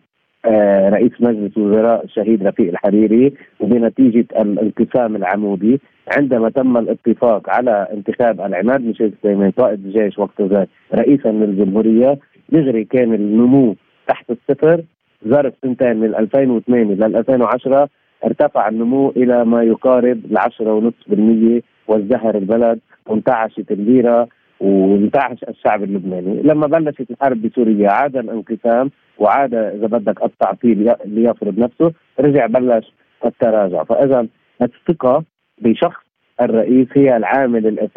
آه 0.46 0.89
رئيس 0.89 1.12
مجلس 1.19 1.58
وزراء 1.58 2.03
الشهيد 2.05 2.48
رفيق 2.48 2.69
الحريري 2.69 3.34
وبنتيجه 3.60 4.25
الانقسام 4.41 5.15
العمودي. 5.15 5.79
عندما 6.17 6.50
تم 6.50 6.77
الاتفاق 6.77 7.50
على 7.50 7.88
انتخاب 7.93 8.41
العماد 8.41 8.81
ميشيل 8.81 9.13
سليمان 9.24 9.51
قائد 9.51 9.86
الجيش 9.86 10.19
وقت 10.19 10.41
ذاك 10.41 10.67
رئيسا 10.93 11.29
للجمهورية 11.29 12.17
دغري 12.50 12.84
كان 12.84 13.13
النمو 13.13 13.75
تحت 14.08 14.25
الصفر. 14.31 14.81
ظرف 15.27 15.53
سنتين 15.62 15.98
من 15.98 16.15
2008 16.15 16.96
لل 16.96 17.15
2010 17.15 17.89
ارتفع 18.26 18.68
النمو 18.68 19.10
إلى 19.10 19.46
ما 19.46 19.64
يقارب 19.64 20.26
العشرة 20.32 20.74
ونصف 20.74 21.10
بالمية 21.10 21.62
وازدهر 21.88 22.38
البلد 22.38 22.80
وانتعشت 23.08 23.72
الليرة 23.72 24.28
وانتعش 24.60 25.38
الشعب 25.50 25.84
اللبناني 25.84 26.42
لما 26.42 26.68
بلشت 26.68 27.12
الحرب 27.12 27.42
بسوريا 27.42 27.92
عاد 27.92 28.18
الانقسام 28.18 28.92
وعاد 29.18 29.54
إذا 29.54 29.88
بدك 29.88 30.24
التعطيل 30.24 30.94
ليفرض 31.06 31.60
نفسه 31.60 31.92
رجع 32.20 32.46
بلش 32.46 32.94
التراجع 33.26 33.84
فإذا 33.84 34.28
الثقة 34.62 35.24
بشخص 35.62 36.04
الرئيس 36.42 36.88
هي 36.94 37.18
العامل 37.18 37.90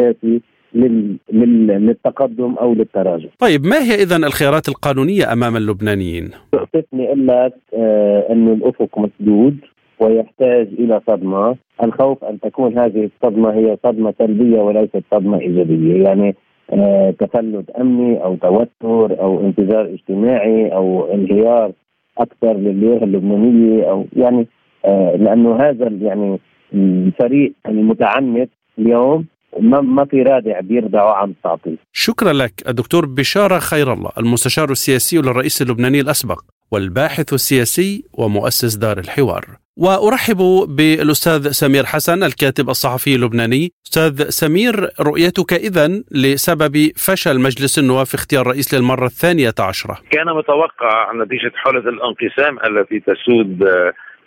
لل... 0.75 1.19
لل... 1.33 1.67
للتقدم 1.67 2.55
أو 2.55 2.75
للتراجع. 2.75 3.29
طيب 3.39 3.65
ما 3.67 3.79
هي 3.79 3.95
اذا 3.95 4.17
الخيارات 4.17 4.69
القانونية 4.69 5.33
أمام 5.33 5.57
اللبنانيين؟ 5.57 6.31
تقصدني 6.53 7.07
أقول 7.07 7.27
لك 7.27 7.55
آه 7.75 8.27
انه 8.31 8.53
الأفق 8.53 8.99
مسدود 8.99 9.57
ويحتاج 10.01 10.69
إلى 10.79 11.01
صدمة، 11.07 11.57
الخوف 11.85 12.25
أن 12.25 12.41
تكون 12.41 12.79
هذه 12.79 13.11
الصدمة 13.15 13.51
هي 13.55 13.77
صدمة 13.85 14.15
سلبية 14.19 14.61
وليست 14.61 15.03
صدمة 15.11 15.41
إيجابية، 15.41 16.03
يعني 16.05 16.35
آه 16.71 17.11
تفلت 17.11 17.71
أمني 17.71 18.25
أو 18.25 18.37
توتر 18.37 19.21
أو 19.21 19.41
انفجار 19.41 19.95
اجتماعي 19.95 20.69
أو 20.75 21.15
انهيار 21.15 21.73
أكثر 22.19 22.53
للياقه 22.53 23.05
اللبنانية 23.05 23.91
أو 23.91 24.07
يعني 24.17 24.47
آه 24.85 25.17
لأنه 25.17 25.57
هذا 25.57 25.89
يعني 25.89 26.39
الفريق 26.75 27.53
المتعنت 27.69 28.51
اليوم 28.79 29.27
ما 29.61 29.81
ما 29.81 30.05
في 30.05 30.23
رادع 30.23 30.61
بيردعوا 30.61 31.13
عن 31.13 31.31
التعطيل 31.31 31.79
شكرا 31.93 32.33
لك 32.33 32.53
الدكتور 32.69 33.07
بشارة 33.07 33.59
خير 33.59 33.93
الله 33.93 34.11
المستشار 34.19 34.71
السياسي 34.71 35.17
للرئيس 35.17 35.63
اللبناني 35.63 36.01
الأسبق 36.01 36.41
والباحث 36.73 37.33
السياسي 37.33 38.05
ومؤسس 38.19 38.75
دار 38.75 38.99
الحوار. 38.99 39.62
وأرحب 39.77 40.37
بالأستاذ 40.69 41.51
سمير 41.51 41.85
حسن 41.85 42.23
الكاتب 42.23 42.69
الصحفي 42.69 43.15
اللبناني. 43.15 43.73
أستاذ 43.87 44.29
سمير 44.29 44.75
رؤيتك 45.01 45.53
اذا 45.53 45.89
لسبب 46.11 46.77
فشل 46.97 47.41
مجلس 47.41 47.79
النواب 47.79 48.07
في 48.07 48.15
اختيار 48.15 48.47
رئيس 48.47 48.75
للمرة 48.75 49.07
الثانية 49.07 49.55
عشرة. 49.61 49.99
كان 50.11 50.27
متوقع 50.27 51.13
نتيجة 51.13 51.53
حاله 51.55 51.89
الانقسام 51.89 52.59
التي 52.67 53.01
تسود 53.01 53.69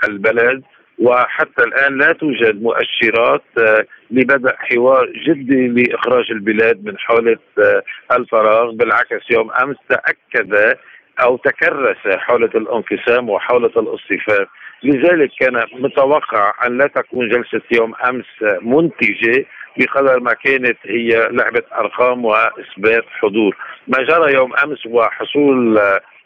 البلد 0.08 0.64
وحتى 1.00 1.64
الآن 1.64 1.98
لا 1.98 2.14
توجد 2.14 2.62
مؤشرات 2.62 3.44
آه، 3.58 3.86
لبدء 4.12 4.56
حوار 4.56 5.10
جدي 5.28 5.68
لإخراج 5.68 6.26
البلاد 6.32 6.86
من 6.86 6.98
حاله 6.98 7.38
آه، 7.60 7.84
الفراغ 8.16 8.72
بالعكس 8.72 9.32
يوم 9.32 9.52
أمس 9.52 9.76
تأكد 9.90 10.76
أو 11.20 11.38
تكرس 11.38 12.18
حاله 12.18 12.50
الانقسام 12.56 13.30
وحاله 13.30 13.72
الاصطفاف 13.78 14.48
لذلك 14.84 15.32
كان 15.40 15.64
متوقع 15.74 16.54
أن 16.68 16.78
لا 16.78 16.88
تكون 16.88 17.30
جلسة 17.30 17.62
يوم 17.72 17.94
أمس 18.10 18.26
منتجة 18.62 19.46
بقدر 19.78 20.20
ما 20.20 20.34
كانت 20.34 20.78
هي 20.86 21.28
لعبة 21.32 21.64
أرقام 21.74 22.26
وإثبات 22.26 23.04
حضور. 23.10 23.56
ما 23.88 24.04
جرى 24.04 24.34
يوم 24.34 24.54
أمس 24.56 24.86
وحصول 24.86 25.80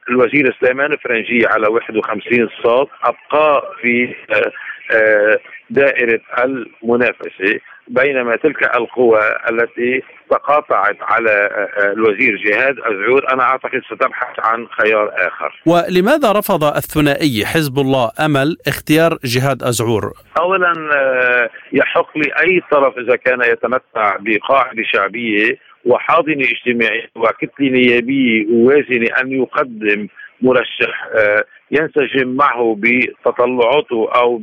الوزير 0.10 0.56
سليمان 0.62 0.98
فرنجي 0.98 1.48
على 1.48 1.68
51 1.68 2.50
صوت 2.64 2.90
ابقاء 3.04 3.74
في 3.82 4.16
آه، 4.30 4.52
آه، 4.96 5.40
دائرة 5.70 6.22
المنافسة. 6.44 7.60
بينما 7.90 8.36
تلك 8.36 8.76
القوى 8.76 9.20
التي 9.50 10.04
تقاطعت 10.30 10.98
على 11.02 11.32
آه، 11.32 11.92
الوزير 11.92 12.36
جهاد 12.46 12.76
أزعور 12.80 13.34
أنا 13.34 13.44
أعتقد 13.44 13.82
ستبحث 13.86 14.40
عن 14.40 14.68
خيار 14.68 15.12
آخر 15.14 15.62
ولماذا 15.66 16.32
رفض 16.32 16.64
الثنائي 16.64 17.46
حزب 17.46 17.80
الله 17.80 18.12
أمل 18.26 18.58
اختيار 18.68 19.18
جهاد 19.24 19.64
أزعور؟ 19.64 20.14
أولا 20.40 20.74
يحق 21.74 22.18
لأي 22.18 22.62
طرف 22.72 22.98
إذا 22.98 23.16
كان 23.16 23.42
يتمتع 23.42 24.18
بقاعدة 24.20 24.84
شعبية 24.94 25.58
وحاضنة 25.86 26.48
اجتماعية 26.48 27.10
وكتلة 27.16 27.70
نيابية 27.70 28.46
وازنة 28.52 29.08
أن 29.22 29.32
يقدم 29.32 30.08
مرشح 30.42 31.08
آه، 31.16 31.44
ينسجم 31.72 32.36
معه 32.36 32.78
بتطلعاته 32.80 34.10
أو 34.16 34.38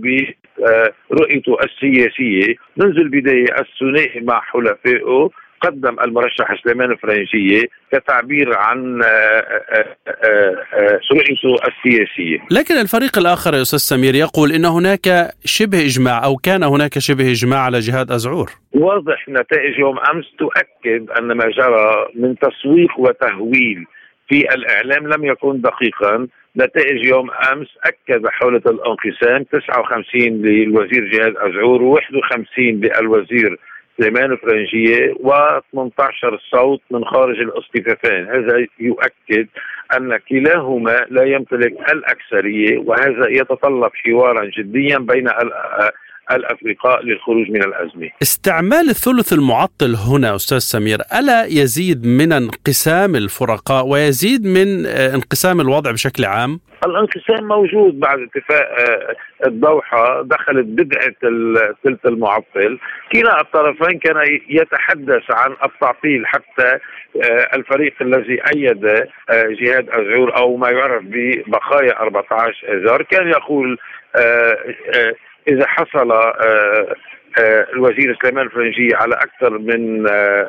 برؤيته 1.10 1.56
السياسية. 1.64 2.54
منذ 2.76 2.98
البدايه 2.98 3.46
الثنائي 3.60 4.20
مع 4.20 4.40
حلفائه 4.40 5.30
قدم 5.60 5.96
المرشح 6.04 6.62
سليمان 6.64 6.90
الفرنجية 6.90 7.62
كتعبير 7.92 8.58
عن 8.58 9.02
آه، 9.02 9.06
آه، 9.06 11.00
رؤيته 11.12 11.54
السياسية. 11.68 12.38
لكن 12.50 12.74
الفريق 12.74 13.18
الآخر 13.18 13.54
يا 13.54 13.62
أستاذ 13.62 13.78
سمير 13.78 14.14
يقول 14.14 14.52
إن 14.52 14.64
هناك 14.64 15.30
شبه 15.44 15.78
إجماع 15.78 16.24
أو 16.24 16.36
كان 16.36 16.62
هناك 16.62 16.98
شبه 16.98 17.30
إجماع 17.30 17.60
على 17.60 17.78
جهاد 17.78 18.10
أزعور. 18.10 18.50
واضح 18.74 19.28
نتائج 19.28 19.78
يوم 19.78 19.98
أمس 19.98 20.24
تؤكد 20.38 21.10
أن 21.18 21.32
ما 21.32 21.44
جرى 21.50 22.08
من 22.14 22.34
تسويق 22.38 22.98
وتهويل 22.98 23.84
في 24.28 24.38
الإعلام 24.54 25.06
لم 25.06 25.24
يكن 25.24 25.60
دقيقا. 25.60 26.26
نتائج 26.56 27.04
يوم 27.04 27.30
أمس 27.52 27.68
أكد 27.84 28.26
حولة 28.28 28.62
الانقسام 28.66 29.42
59 29.42 30.22
للوزير 30.22 31.10
جهاد 31.12 31.36
أزعور 31.36 32.00
و51 32.00 32.58
للوزير 32.58 33.58
سليمان 34.00 34.36
فرنجية 34.36 35.14
و18 35.14 36.38
صوت 36.50 36.80
من 36.90 37.04
خارج 37.04 37.38
الاصطفافين. 37.40 38.26
هذا 38.26 38.66
يؤكد 38.80 39.46
أن 39.96 40.16
كلاهما 40.16 41.06
لا 41.10 41.24
يمتلك 41.24 41.92
الأكثرية 41.92 42.78
وهذا 42.78 43.28
يتطلب 43.28 43.90
حوارا 44.04 44.50
جديا 44.58 44.98
بين 44.98 45.28
الأفرقاء 46.30 47.04
للخروج 47.04 47.50
من 47.50 47.62
الازمه. 47.62 48.10
استعمال 48.22 48.88
الثلث 48.90 49.32
المعطل 49.32 49.94
هنا 50.10 50.34
أستاذ 50.34 50.58
سمير 50.58 50.98
ألا 51.18 51.44
يزيد 51.44 52.06
من 52.06 52.32
انقسام 52.32 53.16
الفرقاء 53.16 53.86
ويزيد 53.86 54.46
من 54.46 54.86
آه، 54.86 55.14
انقسام 55.14 55.60
الوضع 55.60 55.90
بشكل 55.90 56.24
عام؟ 56.24 56.60
الانقسام 56.86 57.48
موجود 57.48 58.00
بعد 58.00 58.18
اتفاق 58.18 58.66
آه، 58.78 59.16
الدوحه 59.46 60.22
دخلت 60.22 60.66
بدعة 60.66 61.14
الثلث 61.24 62.06
المعطل، 62.06 62.78
كلا 63.12 63.40
الطرفين 63.40 63.98
كان 63.98 64.16
يتحدث 64.48 65.22
عن 65.30 65.56
التعطيل 65.64 66.26
حتى 66.26 66.78
آه، 67.22 67.56
الفريق 67.56 67.94
الذي 68.00 68.40
أيد 68.54 68.80
جهاد 69.30 69.88
ازعور 69.90 70.36
أو 70.36 70.56
ما 70.56 70.70
يعرف 70.70 71.02
ببقايا 71.04 72.00
14 72.00 72.54
اذار 72.68 73.02
كان 73.02 73.28
يقول 73.28 73.78
إذا 75.48 75.66
حصل 75.66 76.12
آه، 76.12 76.94
آه، 77.40 77.66
الوزير 77.72 78.18
سليمان 78.22 78.46
الفرنجي 78.46 78.94
على 78.94 79.14
أكثر 79.14 79.58
من 79.58 80.06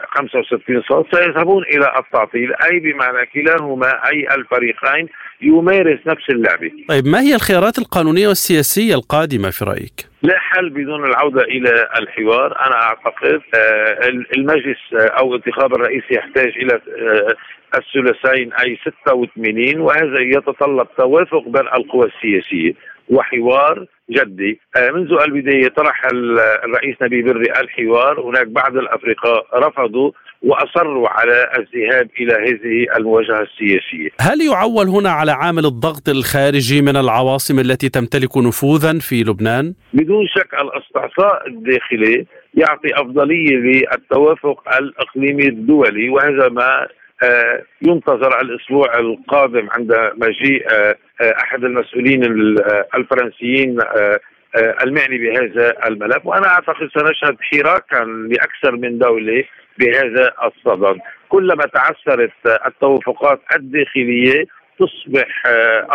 65 0.10 0.76
آه، 0.76 0.84
صوت 0.90 1.16
سيذهبون 1.16 1.64
إلى 1.64 1.94
التعطيل 2.00 2.54
أي 2.54 2.80
بمعنى 2.80 3.26
كلاهما 3.26 3.88
أي 3.88 4.28
الفريقين 4.36 5.08
يمارس 5.42 6.00
نفس 6.08 6.30
اللعبه. 6.30 6.72
طيب 6.90 7.08
ما 7.08 7.22
هي 7.22 7.36
الخيارات 7.36 7.78
القانونية 7.78 8.28
والسياسية 8.28 8.96
القادمة 8.96 9.50
في 9.50 9.66
رأيك؟ 9.66 10.08
لا 10.22 10.40
حل 10.40 10.70
بدون 10.70 11.06
العودة 11.06 11.42
إلى 11.42 11.88
الحوار، 12.00 12.66
أنا 12.68 12.76
أعتقد 12.76 13.42
المجلس 14.38 14.80
أو 14.94 15.36
انتخاب 15.36 15.74
الرئيس 15.74 16.04
يحتاج 16.12 16.48
إلى 16.58 16.82
الثلثين 17.76 18.54
أي 18.54 18.78
86 19.06 19.80
وهذا 19.80 20.20
يتطلب 20.20 20.88
توافق 20.98 21.44
بين 21.48 21.68
القوى 21.68 22.06
السياسية 22.06 22.74
وحوار 23.10 23.86
جدي 24.10 24.60
آه، 24.76 24.92
منذ 24.92 25.12
البداية 25.28 25.68
طرح 25.68 26.06
الرئيس 26.64 26.96
نبي 27.02 27.22
بري 27.22 27.52
الحوار 27.62 28.22
هناك 28.22 28.48
بعض 28.48 28.78
الأفرقاء 28.78 29.46
رفضوا 29.54 30.12
وأصروا 30.42 31.10
على 31.10 31.50
الذهاب 31.58 32.10
إلى 32.20 32.34
هذه 32.34 32.98
المواجهة 32.98 33.42
السياسية. 33.42 34.10
هل 34.20 34.42
يعول 34.42 34.88
هنا 34.88 35.10
على 35.10 35.32
عامل 35.32 35.66
الضغط 35.66 36.10
الخارجي 36.10 36.82
من 36.82 36.96
العواصم 36.98 37.60
التي 37.60 37.90
تمتلك 37.90 38.38
نفوذا 38.38 39.00
في 39.00 39.24
لبنان؟ 39.24 39.74
بدون 39.94 40.28
شك 40.28 40.54
الاستعصاء 40.54 41.48
الداخلي 41.48 42.26
يعطي 42.54 42.94
أفضلية 42.94 43.56
للتوافق 43.56 44.64
الإقليمي 44.78 45.48
الدولي 45.48 46.10
وهذا 46.10 46.50
ما 46.50 46.88
ينتظر 47.82 48.42
الأسبوع 48.42 49.00
القادم 49.00 49.70
عند 49.72 50.12
مجيء 50.18 50.72
آه، 50.72 50.96
آه، 51.22 51.34
أحد 51.44 51.64
المسؤولين 51.64 52.24
الفرنسيين 52.96 53.80
المعني 54.84 55.18
بهذا 55.18 55.74
الملف 55.88 56.26
وأنا 56.26 56.48
أعتقد 56.48 56.90
سنشهد 56.94 57.38
حراكا 57.42 58.04
لأكثر 58.04 58.76
من 58.76 58.98
دولة 58.98 59.44
بهذا 59.80 60.32
الصدد 60.44 61.00
كلما 61.30 61.66
تعثرت 61.74 62.32
التوافقات 62.66 63.42
الداخلية 63.56 64.46
تصبح 64.80 65.44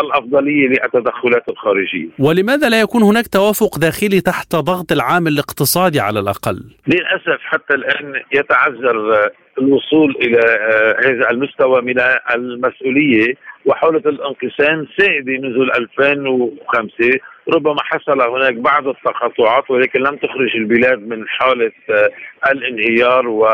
الأفضلية 0.00 0.68
للتدخلات 0.68 1.48
الخارجية. 1.48 2.08
ولماذا 2.18 2.68
لا 2.68 2.80
يكون 2.80 3.02
هناك 3.02 3.26
توافق 3.26 3.78
داخلي 3.78 4.20
تحت 4.20 4.56
ضغط 4.56 4.92
العامل 4.92 5.32
الاقتصادي 5.32 6.00
على 6.00 6.20
الأقل؟ 6.20 6.64
للأسف 6.86 7.40
حتى 7.40 7.74
الآن 7.74 8.22
يتعذر 8.34 9.30
الوصول 9.58 10.16
إلى 10.20 10.38
آه، 10.38 10.96
هذا 11.06 11.30
المستوى 11.30 11.82
من 11.82 12.00
المسؤولية 12.34 13.34
وحولة 13.66 14.02
الانقسام 14.06 14.86
سائده 14.98 15.32
منذ 15.32 15.70
2005 15.78 17.18
ربما 17.48 17.82
حصل 17.82 18.20
هناك 18.20 18.54
بعض 18.54 18.88
التقاطعات 18.88 19.70
ولكن 19.70 20.00
لم 20.00 20.16
تخرج 20.16 20.56
البلاد 20.56 20.98
من 20.98 21.28
حالة 21.28 21.72
آه، 21.90 22.10
الانهيار 22.52 23.28
و 23.28 23.46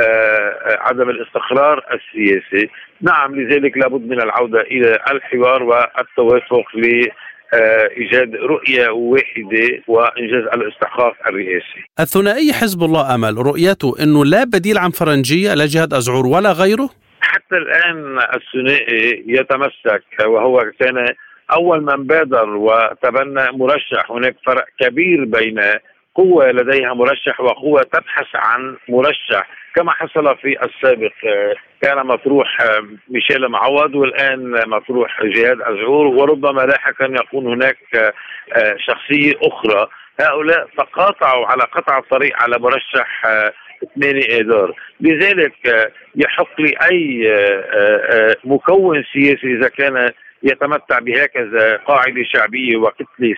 آه، 0.00 0.78
عدم 0.80 1.10
الاستقرار 1.10 1.84
السياسي. 1.94 2.70
نعم 3.00 3.34
لذلك 3.34 3.78
لابد 3.78 4.08
من 4.08 4.22
العودة 4.22 4.60
إلى 4.60 4.98
الحوار 5.10 5.62
والتوافق 5.62 6.64
آه، 6.76 7.10
إيجاد 7.96 8.34
رؤية 8.36 8.88
واحدة 8.88 9.82
وإنجاز 9.88 10.44
الاستحقاق 10.54 11.14
الرئاسي. 11.26 11.80
الثنائي 12.00 12.52
حزب 12.52 12.82
الله 12.82 13.14
أمل 13.14 13.36
رؤيته 13.36 13.94
إنه 14.02 14.24
لا 14.24 14.44
بديل 14.44 14.78
عن 14.78 14.90
فرنجية 14.90 15.54
لا 15.54 15.66
جهاد 15.66 15.94
أزعور 15.94 16.26
ولا 16.26 16.52
غيره؟ 16.52 16.90
حتى 17.20 17.56
الآن 17.56 18.18
الثنائي 18.18 19.24
يتمسك 19.26 20.04
وهو 20.26 20.60
كان 20.80 21.14
أول 21.52 21.82
من 21.82 22.06
بادر 22.06 22.48
وتبنى 22.48 23.52
مرشح 23.52 24.10
هناك 24.10 24.36
فرق 24.46 24.64
كبير 24.80 25.24
بين 25.24 25.60
قوة 26.14 26.50
لديها 26.50 26.94
مرشح 26.94 27.40
وقوة 27.40 27.82
تبحث 27.82 28.26
عن 28.34 28.76
مرشح 28.88 29.63
كما 29.74 29.92
حصل 29.92 30.36
في 30.36 30.56
السابق 30.64 31.12
كان 31.82 32.06
مطروح 32.06 32.58
ميشيل 33.08 33.48
معوض 33.48 33.94
والآن 33.94 34.52
مطروح 34.66 35.22
جهاد 35.24 35.60
أزعور 35.60 36.06
وربما 36.06 36.60
لاحقا 36.60 37.06
يكون 37.06 37.46
هناك 37.46 37.76
شخصية 38.78 39.32
أخرى. 39.42 39.88
هؤلاء 40.20 40.68
تقاطعوا 40.78 41.46
على 41.46 41.62
قطع 41.62 41.98
الطريق 41.98 42.42
على 42.42 42.58
مرشح 42.58 43.22
8 43.94 44.20
اذار 44.40 44.74
لذلك 45.00 45.90
يحق 46.16 46.60
لاي 46.60 47.32
مكون 48.44 49.04
سياسي 49.12 49.46
إذا 49.46 49.68
كان 49.68 50.10
يتمتع 50.44 50.98
بهكذا 50.98 51.76
قاعدة 51.76 52.22
شعبيه 52.32 52.76
وكتله 52.76 53.34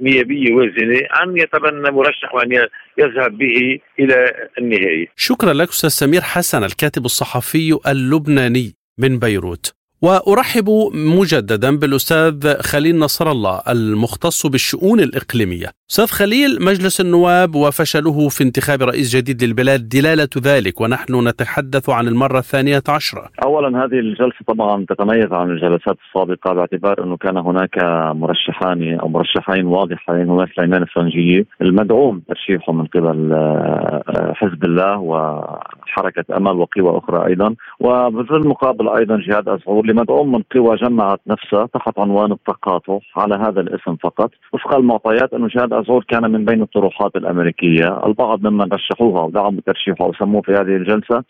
نيابيه 0.00 0.54
وازنه 0.54 0.98
أن 1.22 1.38
يتبنى 1.38 1.90
مرشح 1.90 2.34
وأن 2.34 2.52
يذهب 2.98 3.38
به 3.38 3.78
إلى 3.98 4.48
النهايه. 4.58 5.06
شكرا 5.16 5.52
لك 5.52 5.68
أستاذ 5.68 5.90
سمير 5.90 6.20
حسن 6.20 6.64
الكاتب 6.64 7.04
الصحفي 7.04 7.78
اللبناني 7.86 8.74
من 8.98 9.18
بيروت. 9.18 9.72
وأرحب 10.02 10.70
مجددا 10.94 11.76
بالأستاذ 11.76 12.62
خليل 12.62 12.98
نصر 12.98 13.30
الله 13.30 13.62
المختص 13.68 14.46
بالشؤون 14.46 15.00
الإقليمية. 15.00 15.79
أستاذ 15.90 16.06
خليل 16.06 16.50
مجلس 16.60 17.00
النواب 17.00 17.54
وفشله 17.54 18.28
في 18.28 18.44
انتخاب 18.44 18.82
رئيس 18.82 19.16
جديد 19.16 19.44
للبلاد 19.44 19.88
دلالة 19.88 20.28
ذلك 20.38 20.80
ونحن 20.80 21.28
نتحدث 21.28 21.90
عن 21.90 22.08
المرة 22.08 22.38
الثانية 22.38 22.82
عشرة. 22.88 23.24
اولا 23.44 23.84
هذه 23.84 23.98
الجلسة 23.98 24.44
طبعا 24.46 24.86
تتميز 24.88 25.32
عن 25.32 25.50
الجلسات 25.50 25.96
السابقة 26.06 26.54
باعتبار 26.54 27.04
أنه 27.04 27.16
كان 27.16 27.36
هناك 27.36 27.78
مرشحان 28.14 28.98
أو 29.00 29.08
مرشحين 29.08 29.66
واضحين 29.66 30.28
هما 30.28 30.46
سليمان 30.56 30.82
الفرنجيه 30.82 31.46
المدعوم 31.62 32.22
ترشيحه 32.28 32.72
من 32.72 32.86
قبل 32.86 33.32
آه، 33.32 34.32
حزب 34.34 34.64
الله 34.64 34.98
وحركة 34.98 36.36
أمل 36.36 36.56
وقوى 36.56 36.98
أخرى 36.98 37.26
أيضا 37.26 37.54
وفي 37.80 38.34
المقابل 38.34 38.88
أيضا 38.88 39.16
جهاد 39.28 39.48
ازعور 39.48 39.86
لمدعوم 39.86 40.32
من 40.32 40.42
قوى 40.54 40.76
جمعت 40.76 41.20
نفسها 41.26 41.66
تحت 41.74 41.98
عنوان 41.98 42.32
التقاطع 42.32 42.98
على 43.16 43.34
هذا 43.34 43.60
الاسم 43.60 43.96
فقط 43.96 44.30
وفق 44.52 44.74
المعطيات 44.74 45.32
انه 45.32 45.48
جهاد 45.48 45.79
ازعور 45.80 46.04
كان 46.08 46.30
من 46.30 46.44
بين 46.44 46.62
الطروحات 46.62 47.16
الأمريكية. 47.16 48.06
البعض 48.06 48.46
ممن 48.46 48.72
رشحوها 48.72 49.22
ودعموا 49.22 49.60
ترشيحه 49.66 50.06
وسموه 50.06 50.42
في 50.42 50.52
هذه 50.52 50.76
الجلسة. 50.76 51.16
آه، 51.16 51.24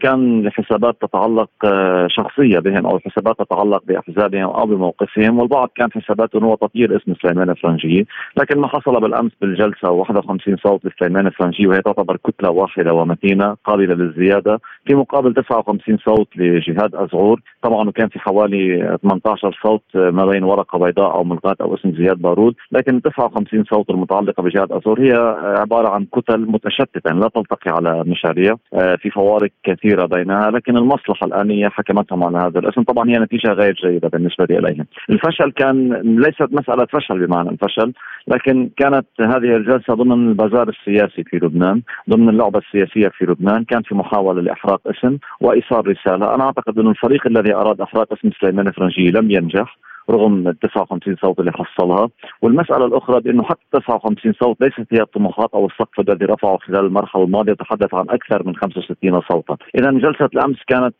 كان 0.00 0.42
لحسابات 0.42 0.96
تتعلق 1.00 1.50
آه، 1.64 2.06
شخصيه 2.10 2.58
بهم 2.58 2.86
أو 2.86 2.98
حسابات 2.98 3.38
تتعلق 3.38 3.82
بأحزابهم 3.86 4.44
أو 4.44 4.66
بموقفهم 4.66 5.38
والبعض 5.38 5.70
كان 5.76 5.92
حساباته 5.92 6.38
إنه 6.38 6.56
تطهير 6.56 6.96
اسم 6.96 7.14
سليمان 7.22 7.50
الفرنجي. 7.50 8.06
لكن 8.36 8.60
ما 8.60 8.68
حصل 8.68 9.00
بالأمس 9.00 9.32
بالجلسة 9.40 9.90
51 9.90 10.56
صوت 10.56 10.86
لسليمان 10.86 11.26
الفرنجي 11.26 11.66
وهي 11.66 11.82
تعتبر 11.82 12.16
كتلة 12.16 12.50
واحدة 12.50 12.92
ومتينة 12.92 13.56
قابلة 13.64 13.94
للزيادة. 13.94 14.60
في 14.86 14.94
مقابل 14.94 15.34
59 15.34 15.98
صوت 15.98 16.28
لجهاد 16.36 16.94
ازعور 16.94 17.40
طبعا 17.62 17.88
وكان 17.88 18.08
في 18.08 18.18
حوالي 18.18 18.96
18 19.02 19.58
صوت 19.62 19.82
ما 19.94 20.26
بين 20.26 20.44
ورقة 20.44 20.78
بيضاء 20.78 21.14
أو 21.14 21.24
ملغاة 21.24 21.56
أو 21.60 21.74
اسم 21.74 21.92
زياد 21.92 22.18
بارود. 22.18 22.54
لكن 22.72 23.02
59 23.02 23.64
صوت 23.64 23.90
المتعلقة 23.90 24.42
بجهاد 24.42 24.72
ازعور 24.72 25.00
هي 25.00 25.12
عبارة 25.60 25.88
عن 25.88 26.04
كتل 26.04 26.40
متشتتة 26.40 27.14
لا 27.14 27.28
تلتقي 27.28 27.70
على 27.70 28.04
مشاريع. 28.04 28.54
آه، 28.74 28.96
في 28.96 29.10
فوارق 29.10 29.50
كثيرة 29.64 30.06
بينها 30.06 30.50
لكن 30.50 30.76
المصلحة 30.76 31.26
الانيه 31.26 31.68
حكمتهم 31.68 32.24
على 32.24 32.38
هذا. 32.38 32.58
الأسم 32.58 32.82
طبعا 32.82 33.08
هي 33.08 33.18
نتيجة 33.18 33.52
غير 33.52 33.74
جيدة 33.74 34.08
بالنسبة 34.08 34.46
إليهم. 34.50 34.86
الفشل 35.10 35.50
كان 35.50 35.92
ليست 36.02 36.48
مسألة 36.52 36.86
فشل 36.92 37.26
بمعنى 37.26 37.50
الفشل 37.50 37.92
لكن 38.28 38.70
كانت 38.76 39.06
هذه 39.20 39.56
الجلسة 39.56 39.94
ضمن 39.94 40.28
البازار 40.28 40.68
السياسي 40.68 41.24
في 41.24 41.36
لبنان 41.36 41.82
ضمن 42.10 42.28
اللعبة 42.28 42.58
السياسية 42.58 43.08
في 43.08 43.24
لبنان. 43.24 43.64
كان 43.64 43.82
في 43.82 43.94
محاولة 43.94 44.42
لإحراق 44.42 44.80
اسم 44.86 45.18
وإيصال 45.40 45.88
رسالة. 45.88 46.34
أنا 46.34 46.44
أعتقد 46.44 46.78
انه 46.78 46.90
الفريق 46.90 47.26
الذي 47.26 47.54
أراد 47.54 47.80
إحراق 47.80 48.12
اسم 48.12 48.30
سليمان 48.40 48.68
الفرنجي 48.68 49.10
لم 49.10 49.30
ينجح. 49.30 49.78
رغم 50.10 50.48
ال 50.48 50.58
59 50.58 51.16
صوت 51.22 51.40
اللي 51.40 51.52
حصلها. 51.52 52.08
والمسألة 52.42 52.86
الأخرى 52.86 53.20
بأنه 53.20 53.42
حتى 53.42 53.60
59 53.72 54.32
صوت 54.40 54.56
ليست 54.60 54.86
هي 54.92 55.00
الطموحات 55.00 55.50
أو 55.54 55.66
السقف 55.66 56.00
الذي 56.00 56.24
رفعه 56.24 56.56
خلال 56.56 56.84
المرحلة 56.84 57.24
الماضية 57.24 57.52
تحدث 57.52 57.94
عن 57.94 58.06
أكثر 58.10 58.46
من 58.46 58.56
65 58.56 59.20
صوتا. 59.30 59.56
إذا 59.74 59.90
جلسة 59.90 60.28
الأمس 60.34 60.56
كانت 60.66 60.94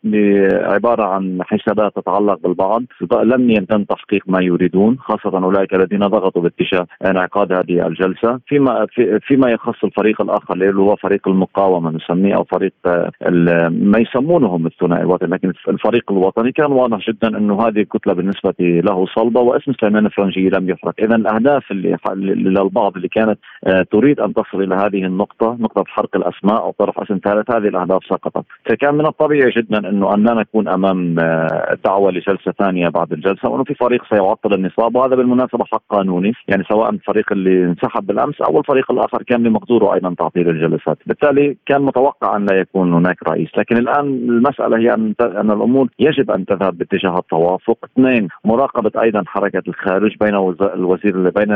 عبارة 0.73 1.03
عن 1.03 1.39
حسابات 1.43 1.95
تتعلق 1.95 2.39
بالبعض 2.43 2.83
لم 3.23 3.49
يتم 3.49 3.83
تحقيق 3.83 4.23
ما 4.27 4.41
يريدون 4.41 4.97
خاصة 4.99 5.37
أولئك 5.43 5.73
الذين 5.73 5.99
ضغطوا 5.99 6.41
باتجاه 6.41 6.85
انعقاد 7.05 7.51
هذه 7.51 7.87
الجلسة. 7.87 8.39
فيما 8.47 8.87
في 8.89 9.19
فيما 9.19 9.49
يخص 9.51 9.83
الفريق 9.83 10.21
الآخر 10.21 10.53
اللي 10.53 10.81
هو 10.81 10.95
فريق 10.95 11.27
المقاومة 11.27 11.91
نسميه 11.91 12.35
أو 12.35 12.43
فريق 12.43 12.73
ما 13.69 13.99
يسمونهم 13.99 14.65
الثنائي 14.65 15.01
الوطني 15.01 15.29
لكن 15.29 15.53
الفريق 15.67 16.11
الوطني 16.11 16.51
كان 16.51 16.71
واضح 16.71 17.09
جدا 17.09 17.37
أنه 17.37 17.67
هذه 17.67 17.79
الكتلة 17.79 18.13
بالنسبة 18.13 18.53
له 18.59 18.98
صلبة 19.05 19.41
واسم 19.41 19.73
سليمان 19.81 20.05
الفرنجي 20.05 20.49
لم 20.49 20.69
يحرق، 20.69 20.93
إذا 20.99 21.15
الأهداف 21.15 21.71
اللي 21.71 21.97
للبعض 22.15 22.95
اللي 22.95 23.07
كانت 23.07 23.39
آه، 23.67 23.85
تريد 23.91 24.19
أن 24.19 24.33
تصل 24.33 24.63
إلى 24.63 24.75
هذه 24.75 25.05
النقطة، 25.05 25.57
نقطة 25.59 25.83
حرق 25.87 26.15
الأسماء 26.15 26.61
أو 26.61 26.71
طرح 26.79 26.99
اسم 26.99 27.19
ثالث، 27.23 27.51
هذه 27.51 27.67
الأهداف 27.67 28.03
سقطت، 28.03 28.45
فكان 28.65 28.95
من 28.95 29.05
الطبيعي 29.05 29.49
جدا 29.57 29.89
إنه 29.89 30.13
أن 30.13 30.23
لا 30.23 30.33
نكون 30.33 30.67
أمام 30.67 31.19
آه، 31.19 31.77
دعوة 31.85 32.11
لجلسة 32.11 32.51
ثانية 32.59 32.89
بعد 32.89 33.13
الجلسة 33.13 33.49
وأنه 33.49 33.63
في 33.63 33.73
فريق 33.73 34.03
سيعطل 34.09 34.53
النصاب 34.53 34.95
وهذا 34.95 35.15
بالمناسبة 35.15 35.65
حق 35.65 35.83
قانوني، 35.89 36.33
يعني 36.47 36.63
سواء 36.63 36.89
الفريق 36.89 37.31
اللي 37.31 37.63
انسحب 37.65 38.07
بالأمس 38.07 38.41
أو 38.41 38.59
الفريق 38.59 38.91
الآخر 38.91 39.23
كان 39.23 39.43
بمقدوره 39.43 39.93
أيضا 39.93 40.15
تعطيل 40.17 40.49
الجلسات، 40.49 40.97
بالتالي 41.05 41.57
كان 41.65 41.81
متوقع 41.81 42.35
ان 42.35 42.45
لا 42.45 42.55
يكون 42.59 42.93
هناك 42.93 43.23
رئيس، 43.29 43.49
لكن 43.57 43.77
الآن 43.77 44.05
المسألة 44.05 44.77
هي 44.77 44.93
أن 45.21 45.51
الأمور 45.51 45.87
يجب 45.99 46.31
أن 46.31 46.45
تذهب 46.45 46.77
باتجاه 46.77 47.17
التوافق، 47.17 47.77
اثنين 47.83 48.27
مراقبة 48.45 48.88
أيضا 48.97 49.23
حركة 49.27 49.63
الخارج 49.67 50.15
بين 50.21 50.35
الوزير 50.61 51.29
بين 51.29 51.51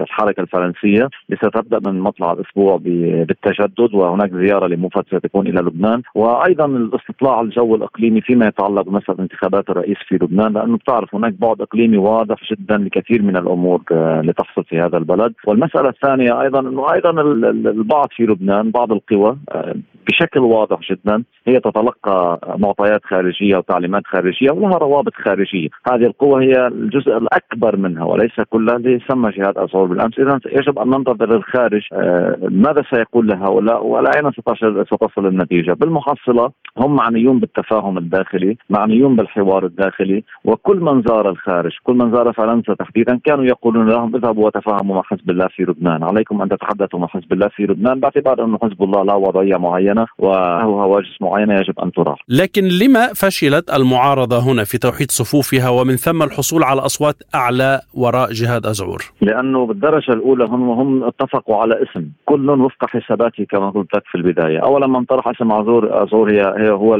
الحركة 0.00 0.40
الفرنسية 0.40 1.08
ستبدا 1.34 1.90
من 1.90 2.00
مطلع 2.00 2.32
الأسبوع 2.32 2.76
بالتجدد 2.76 3.94
وهناك 3.94 4.30
زيارة 4.32 4.66
لموفد 4.66 5.04
ستكون 5.06 5.46
إلى 5.46 5.60
لبنان. 5.60 6.02
وأيضا 6.14 6.66
الاستطلاع 6.66 7.40
الجو 7.40 7.74
الإقليمي 7.74 8.20
فيما 8.20 8.46
يتعلق 8.46 8.82
بمسألة 8.82 9.20
انتخابات 9.20 9.70
الرئيس 9.70 9.96
في 10.08 10.14
لبنان. 10.14 10.52
لأنه 10.52 10.76
بتعرف 10.76 11.14
هناك 11.14 11.32
بعد 11.32 11.60
إقليمي 11.60 11.96
واضح 11.96 12.36
جدا 12.52 12.76
لكثير 12.76 13.22
من 13.22 13.36
الأمور 13.36 13.82
آه، 13.92 14.20
لتحصل 14.20 14.64
في 14.64 14.80
هذا 14.80 14.98
البلد. 14.98 15.34
والمسألة 15.46 15.88
الثانية 15.88 16.40
أيضا 16.40 16.60
إنه 16.60 16.92
أيضا 16.92 17.10
البعض 17.70 18.08
في 18.16 18.22
لبنان 18.22 18.70
بعض 18.70 18.92
القوى 18.92 19.36
آه، 19.50 19.74
بشكل 20.08 20.40
واضح 20.40 20.78
جدا 20.90 21.24
هي 21.46 21.60
تتلقى 21.60 22.40
معطيات 22.58 23.04
خارجية 23.04 23.56
وتعليمات 23.56 24.02
خارجية 24.06 24.50
ولها 24.50 24.78
روابط 24.78 25.14
خارجية، 25.14 25.68
هذه 25.92 26.06
القوى 26.06 26.44
هي 26.44 26.66
الجزء 26.66 27.16
الأكبر 27.16 27.76
منها 27.76 28.04
وليس 28.04 28.40
كلها 28.50 28.76
اللي 28.76 29.00
سمى 29.08 29.30
جهاد 29.30 29.58
ازهر 29.58 29.84
بالأمس، 29.84 30.18
اذا 30.18 30.40
يجب 30.46 30.78
أن 30.78 30.88
ننتظر 30.90 31.36
الخارج 31.36 31.82
آه، 31.92 32.36
ماذا 32.50 32.82
سيقول 32.90 33.26
لهؤلاء 33.26 33.86
والى 33.86 34.10
أين 34.16 34.30
ستصل 34.84 35.26
النتيجة، 35.26 35.72
بالمحصلة 35.72 36.50
هم 36.78 36.96
معنيون 36.96 37.38
بالتفاهم 37.40 37.98
الداخلي، 37.98 38.56
معنيون 38.70 39.16
بالحوار 39.16 39.64
الداخلي، 39.64 40.24
وكل 40.44 40.76
من 40.76 41.02
زار 41.02 41.30
الخارج، 41.30 41.72
كل 41.82 41.94
من 41.94 42.12
زار 42.14 42.32
فرنسا 42.32 42.74
تحديدا 42.74 43.20
كانوا 43.24 43.44
يقولون 43.44 43.88
لهم 43.88 44.16
اذهبوا 44.16 44.46
وتفاهموا 44.46 44.96
مع 44.96 45.02
حزب 45.02 45.30
الله 45.30 45.48
في 45.48 45.62
لبنان، 45.62 46.02
عليكم 46.02 46.42
أن 46.42 46.48
تتحدثوا 46.48 47.00
مع 47.00 47.06
حزب 47.06 47.32
الله 47.32 47.48
في 47.48 47.62
لبنان 47.62 48.00
باعتبار 48.00 48.44
أنه 48.44 48.58
حزب 48.62 48.82
الله 48.82 49.02
له 49.02 49.16
وضعية 49.16 49.56
معينة. 49.56 49.95
وله 50.18 50.62
هواجس 50.62 51.16
معينة 51.20 51.54
يجب 51.54 51.80
أن 51.80 51.92
تراعى. 51.92 52.16
لكن 52.28 52.64
لما 52.64 53.06
فشلت 53.06 53.74
المعارضة 53.74 54.38
هنا 54.38 54.64
في 54.64 54.78
توحيد 54.78 55.10
صفوفها 55.10 55.68
ومن 55.68 55.96
ثم 55.96 56.22
الحصول 56.22 56.62
على 56.64 56.80
أصوات 56.80 57.16
أعلى 57.34 57.80
وراء 57.94 58.32
جهاد 58.32 58.66
أزعور؟ 58.66 59.02
لأنه 59.20 59.66
بالدرجة 59.66 60.12
الأولى 60.12 60.44
هم 60.44 60.70
هم 60.70 61.04
اتفقوا 61.04 61.56
على 61.56 61.74
اسم، 61.82 62.08
كل 62.24 62.50
وفق 62.50 62.88
حساباته 62.88 63.44
كما 63.44 63.70
قلت 63.70 63.94
لك 63.94 64.02
في 64.06 64.18
البداية، 64.18 64.58
اولا 64.58 64.86
من 64.86 65.04
طرح 65.04 65.28
اسم 65.28 65.52
ازور 65.52 66.04
ازور 66.04 66.30
هي, 66.30 66.54
هي 66.58 66.70
هو 66.70 66.94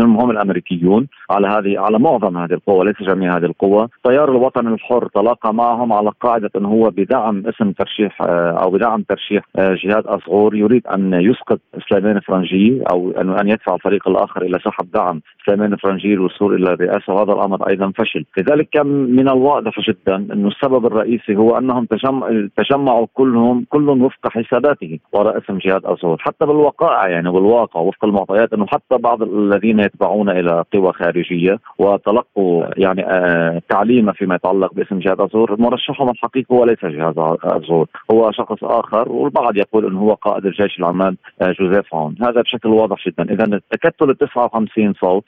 هم 0.00 0.16
هم 0.20 0.30
الأمريكيون 0.30 1.06
على 1.30 1.48
هذه 1.48 1.80
على 1.80 1.98
معظم 1.98 2.38
هذه 2.38 2.52
القوى 2.52 2.84
ليس 2.84 3.02
جميع 3.08 3.36
هذه 3.36 3.44
القوى، 3.44 3.88
تيار 4.04 4.30
الوطن 4.30 4.66
الحر 4.66 5.08
تلاقى 5.14 5.54
معهم 5.54 5.92
على 5.92 6.10
قاعدة 6.20 6.50
انه 6.56 6.68
هو 6.68 6.90
بدعم 6.90 7.42
اسم 7.46 7.72
ترشيح 7.72 8.22
آه، 8.22 8.50
أو 8.62 8.70
بدعم 8.70 9.02
ترشيح 9.02 9.44
آه، 9.56 9.76
جهاد 9.84 10.06
ازغور 10.06 10.54
يريد 10.54 10.86
أن 10.86 11.14
يسقط 11.14 11.60
سليمان 11.90 12.16
فرنجي 12.42 12.82
أو 12.90 13.10
ان 13.10 13.48
يدفع 13.48 13.74
الفريق 13.74 14.08
الآخر 14.08 14.42
إلى 14.42 14.58
سحب 14.64 14.90
دعم 14.94 15.20
سليمان 15.46 15.76
فرنجي 15.76 16.08
للوصول 16.08 16.54
إلى 16.54 16.72
الرئاسه 16.72 17.12
وهذا 17.12 17.32
الأمر 17.32 17.68
أيضا 17.68 17.92
فشل، 17.98 18.24
لذلك 18.38 18.68
كان 18.72 18.86
من 18.86 19.28
الواضح 19.28 19.80
جدا 19.80 20.16
انه 20.16 20.48
السبب 20.48 20.86
الرئيسي 20.86 21.36
هو 21.36 21.58
أنهم 21.58 21.84
تجمع 21.84 22.46
تجمعوا 22.56 23.06
كلهم 23.14 23.66
كل 23.68 23.88
وفق 23.88 24.28
حساباته 24.28 24.98
وراء 25.12 25.38
اسم 25.38 25.58
جهاد 25.58 25.86
ازغور، 25.86 26.16
حتى 26.20 26.46
بالوقائع 26.46 27.08
يعني 27.08 27.32
بالواقع 27.32 27.80
وفق 27.80 28.04
المعطيات 28.04 28.52
أنه 28.52 28.66
حتى 28.66 28.98
بعض 28.98 29.22
الذين 29.22 29.78
يتبعون 29.80 30.30
إلى 30.30 30.64
قوى 30.72 30.92
خارجية 30.92 31.58
وتلقوا 31.78 32.64
يعني 32.76 33.06
آه 33.06 33.62
تعليم 33.68 34.12
فيما 34.12 34.34
يتعلق 34.34 34.74
باسم 34.74 34.98
جهاد 34.98 35.20
ازور 35.20 35.60
مرشحهم 35.60 36.10
الحقيقي 36.10 36.56
هو 36.56 36.64
ليس 36.64 36.84
جهاد 36.84 37.14
ازور 37.44 37.86
هو 38.12 38.32
شخص 38.32 38.64
آخر 38.64 39.12
والبعض 39.12 39.56
يقول 39.56 39.86
أنه 39.86 40.00
هو 40.00 40.14
قائد 40.14 40.46
الجيش 40.46 40.78
العمال 40.78 41.16
آه 41.42 41.54
جوزيف 41.60 41.94
عون 41.94 42.14
هذا 42.32 42.40
بشكل 42.40 42.68
واضح 42.68 42.96
جدا. 43.06 43.32
اذا 43.32 43.44
التكتل 43.44 44.10
ال 44.10 44.18
59 44.18 44.94
صوت 44.94 45.24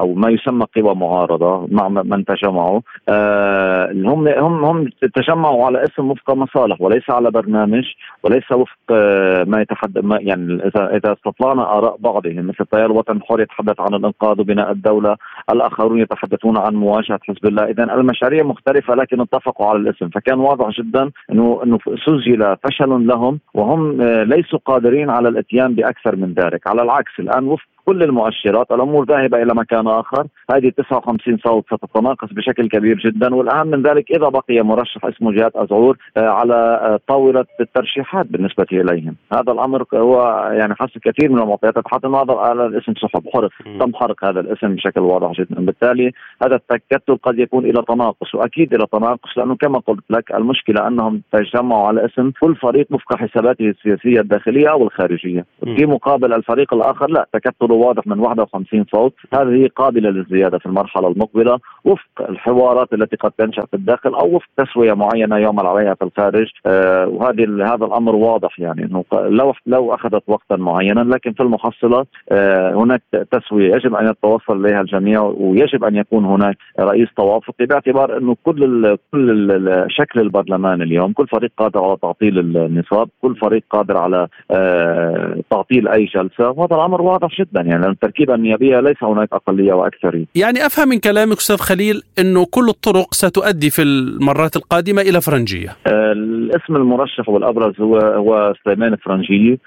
أو 0.00 0.14
ما 0.14 0.30
يسمى 0.30 0.66
قوى 0.76 0.94
معارضة 0.94 1.66
مع 1.70 1.88
من 1.88 2.24
تجمعوا. 2.24 2.80
آه 3.08 3.92
هم 3.92 4.28
هم 4.28 4.64
هم 4.64 4.90
تجمعوا 5.14 5.66
على 5.66 5.84
اسم 5.84 6.10
وفق 6.10 6.30
مصالح 6.30 6.80
وليس 6.80 7.10
على 7.10 7.30
برنامج 7.30 7.84
وليس 8.22 8.52
وفق 8.52 8.78
آه 8.90 9.44
ما 9.44 9.60
يتحدث 9.60 10.04
ما 10.04 10.18
يعني 10.20 10.54
اذا 10.54 10.96
إذا 10.96 11.12
استطلعنا 11.12 11.78
آراء 11.78 11.96
بعضهم 11.98 12.46
مثل 12.46 12.56
التيار 12.60 12.86
الوطني 12.86 13.16
الحر 13.16 13.40
يتحدث 13.40 13.80
عن 13.80 13.94
الإنقاذ 13.94 14.40
وبناء 14.40 14.70
الدولة 14.70 15.16
الآخرون 15.52 16.00
يتحدثون 16.00 16.58
عن 16.58 16.74
مواجهة 16.74 17.20
حزب 17.28 17.46
الله. 17.46 17.64
اذا 17.64 17.84
المشاريع 17.84 18.42
مختلفة 18.44 18.94
لكن 18.94 19.20
اتفقوا 19.20 19.66
على 19.66 19.78
الاسم. 19.78 20.08
فكان 20.08 20.38
واضح 20.38 20.70
جدا 20.80 21.10
انه 21.32 21.60
إنه 21.64 21.78
سجل 22.06 22.56
فشل 22.64 23.06
لهم 23.06 23.40
وهم 23.54 24.00
آه، 24.00 24.22
ليسوا 24.22 24.58
قادرين 24.64 25.10
على 25.10 25.28
الإتيان 25.28 25.74
بأكثر 25.74 26.16
من 26.20 26.32
ذلك. 26.32 26.66
على 26.66 26.82
العكس 26.82 27.12
الآن 27.18 27.48
وفق 27.48 27.68
كل 27.88 28.02
المؤشرات 28.02 28.70
الأمور 28.72 29.04
ذاهبة 29.04 29.42
إلى 29.42 29.54
مكان 29.54 29.86
آخر. 29.86 30.26
هذه 30.50 30.72
59 30.76 31.38
صوت 31.46 31.64
ستتناقص 31.66 32.32
بشكل 32.32 32.68
كبير 32.68 32.98
جدا. 32.98 33.34
والأهم 33.34 33.66
من 33.66 33.82
ذلك 33.82 34.10
إذا 34.10 34.28
بقي 34.28 34.62
مرشح 34.62 35.04
اسمه 35.04 35.32
جهاد 35.32 35.50
ازعور 35.54 35.96
آه، 36.16 36.28
على 36.28 36.54
آه، 36.54 37.00
طاولة 37.08 37.44
الترشيحات 37.60 38.26
بالنسبة 38.26 38.66
إليهم. 38.72 39.16
هذا 39.32 39.52
الأمر 39.52 39.84
هو 39.94 40.48
يعني 40.52 40.74
حسب 40.74 41.00
كثير 41.04 41.32
من 41.32 41.38
المعطيات 41.38 41.74
حتى 41.86 42.06
هذا 42.06 42.66
الاسم 42.66 42.94
سحب 42.94 43.22
حرق 43.34 43.50
تم 43.80 43.94
حرق 43.94 44.24
هذا 44.24 44.40
الاسم 44.40 44.74
بشكل 44.74 45.00
واضح 45.00 45.32
جدا. 45.32 45.64
بالتالي 45.64 46.12
هذا 46.42 46.54
التكتل 46.54 47.16
قد 47.16 47.38
يكون 47.38 47.64
إلى 47.64 47.82
تناقص 47.88 48.34
وأكيد 48.34 48.74
إلى 48.74 48.86
تناقص 48.92 49.38
لأنه 49.38 49.56
كما 49.56 49.78
قلت 49.78 50.04
لك 50.10 50.34
المشكلة 50.34 50.86
أنهم 50.88 51.22
تجمعوا 51.32 51.86
على 51.86 52.04
اسم 52.04 52.30
كل 52.40 52.56
فريق 52.56 52.86
وفق 52.90 53.16
حساباته 53.16 53.64
السياسية 53.64 54.20
الداخلية 54.20 54.70
أو 54.70 54.82
الخارجية. 54.82 55.44
في 55.76 55.86
مقابل 55.86 56.32
الفريق 56.32 56.74
الآخر 56.74 57.10
لا 57.10 57.26
تكتل 57.32 57.77
واضح 57.78 58.06
من 58.06 58.18
51 58.18 58.84
صوت. 58.92 59.14
هذه 59.34 59.68
قابلة 59.76 60.10
للزيادة 60.10 60.58
في 60.58 60.66
المرحلة 60.66 61.08
المقبلة 61.08 61.58
وفق 61.84 62.08
الحوارات 62.28 62.92
التي 62.92 63.16
قد 63.16 63.30
تنشأ 63.30 63.62
في 63.62 63.74
الداخل 63.74 64.14
أو 64.14 64.36
وفق 64.36 64.48
تسوية 64.56 64.92
معينة 64.94 65.36
يعمل 65.36 65.66
عليها 65.66 65.94
في 65.94 66.04
الخارج. 66.04 66.46
آه 66.66 67.06
وهذه 67.08 67.74
هذا 67.74 67.84
الأمر 67.84 68.14
واضح 68.16 68.60
يعني 68.60 68.84
أنه 68.84 69.04
لو 69.12 69.54
لو 69.66 69.94
أخذت 69.94 70.22
وقتا 70.26 70.56
معينا 70.56 71.00
لكن 71.00 71.32
في 71.32 71.42
المحصلة 71.42 72.04
آه 72.32 72.74
هناك 72.74 73.02
تسوية 73.30 73.74
يجب 73.74 73.94
أن 73.94 74.08
يتوصل 74.10 74.66
إليها 74.66 74.80
الجميع 74.80 75.22
ويجب 75.22 75.84
أن 75.84 75.96
يكون 75.96 76.24
هناك 76.24 76.56
رئيس 76.80 77.08
توافقي 77.16 77.66
باعتبار 77.66 78.18
أنه 78.18 78.36
كل 78.44 78.64
ال 78.64 78.98
كل 79.12 79.50
ال 79.50 79.86
شكل 79.92 80.20
البرلمان 80.20 80.82
اليوم 80.82 81.12
كل 81.12 81.26
فريق 81.26 81.50
قادر 81.58 81.84
على 81.84 81.96
تعطيل 82.02 82.38
النصاب 82.56 83.08
كل 83.22 83.36
فريق 83.36 83.62
قادر 83.70 83.96
على 83.96 84.28
آه 84.50 85.36
تعطيل 85.50 85.88
أي 85.88 86.04
جلسة. 86.04 86.50
وهذا 86.50 86.76
الأمر 86.76 87.02
واضح 87.02 87.28
جدا 87.40 87.60
يعني 87.68 87.86
التركيبه 87.86 88.34
النيابية 88.34 88.80
ليس 88.80 89.02
هناك 89.02 89.28
أقلية 89.32 89.72
وأكثرية. 89.72 90.24
يعني 90.34 90.66
أفهم 90.66 90.88
من 90.88 90.98
كلامك 90.98 91.36
أستاذ 91.36 91.56
خليل 91.56 92.02
إنه 92.18 92.46
كل 92.50 92.68
الطرق 92.68 93.14
ستؤدي 93.14 93.70
في 93.70 93.82
المرات 93.82 94.56
القادمة 94.56 95.02
إلى 95.02 95.20
فرنجية. 95.20 95.68
آه، 95.86 96.12
الاسم 96.12 96.76
المرشح 96.76 97.28
والأبرز 97.28 97.80
هو 97.80 97.96
هو 97.98 98.54
سليمان 98.64 98.96
فرنجيه 98.96 99.52
آه، 99.52 99.58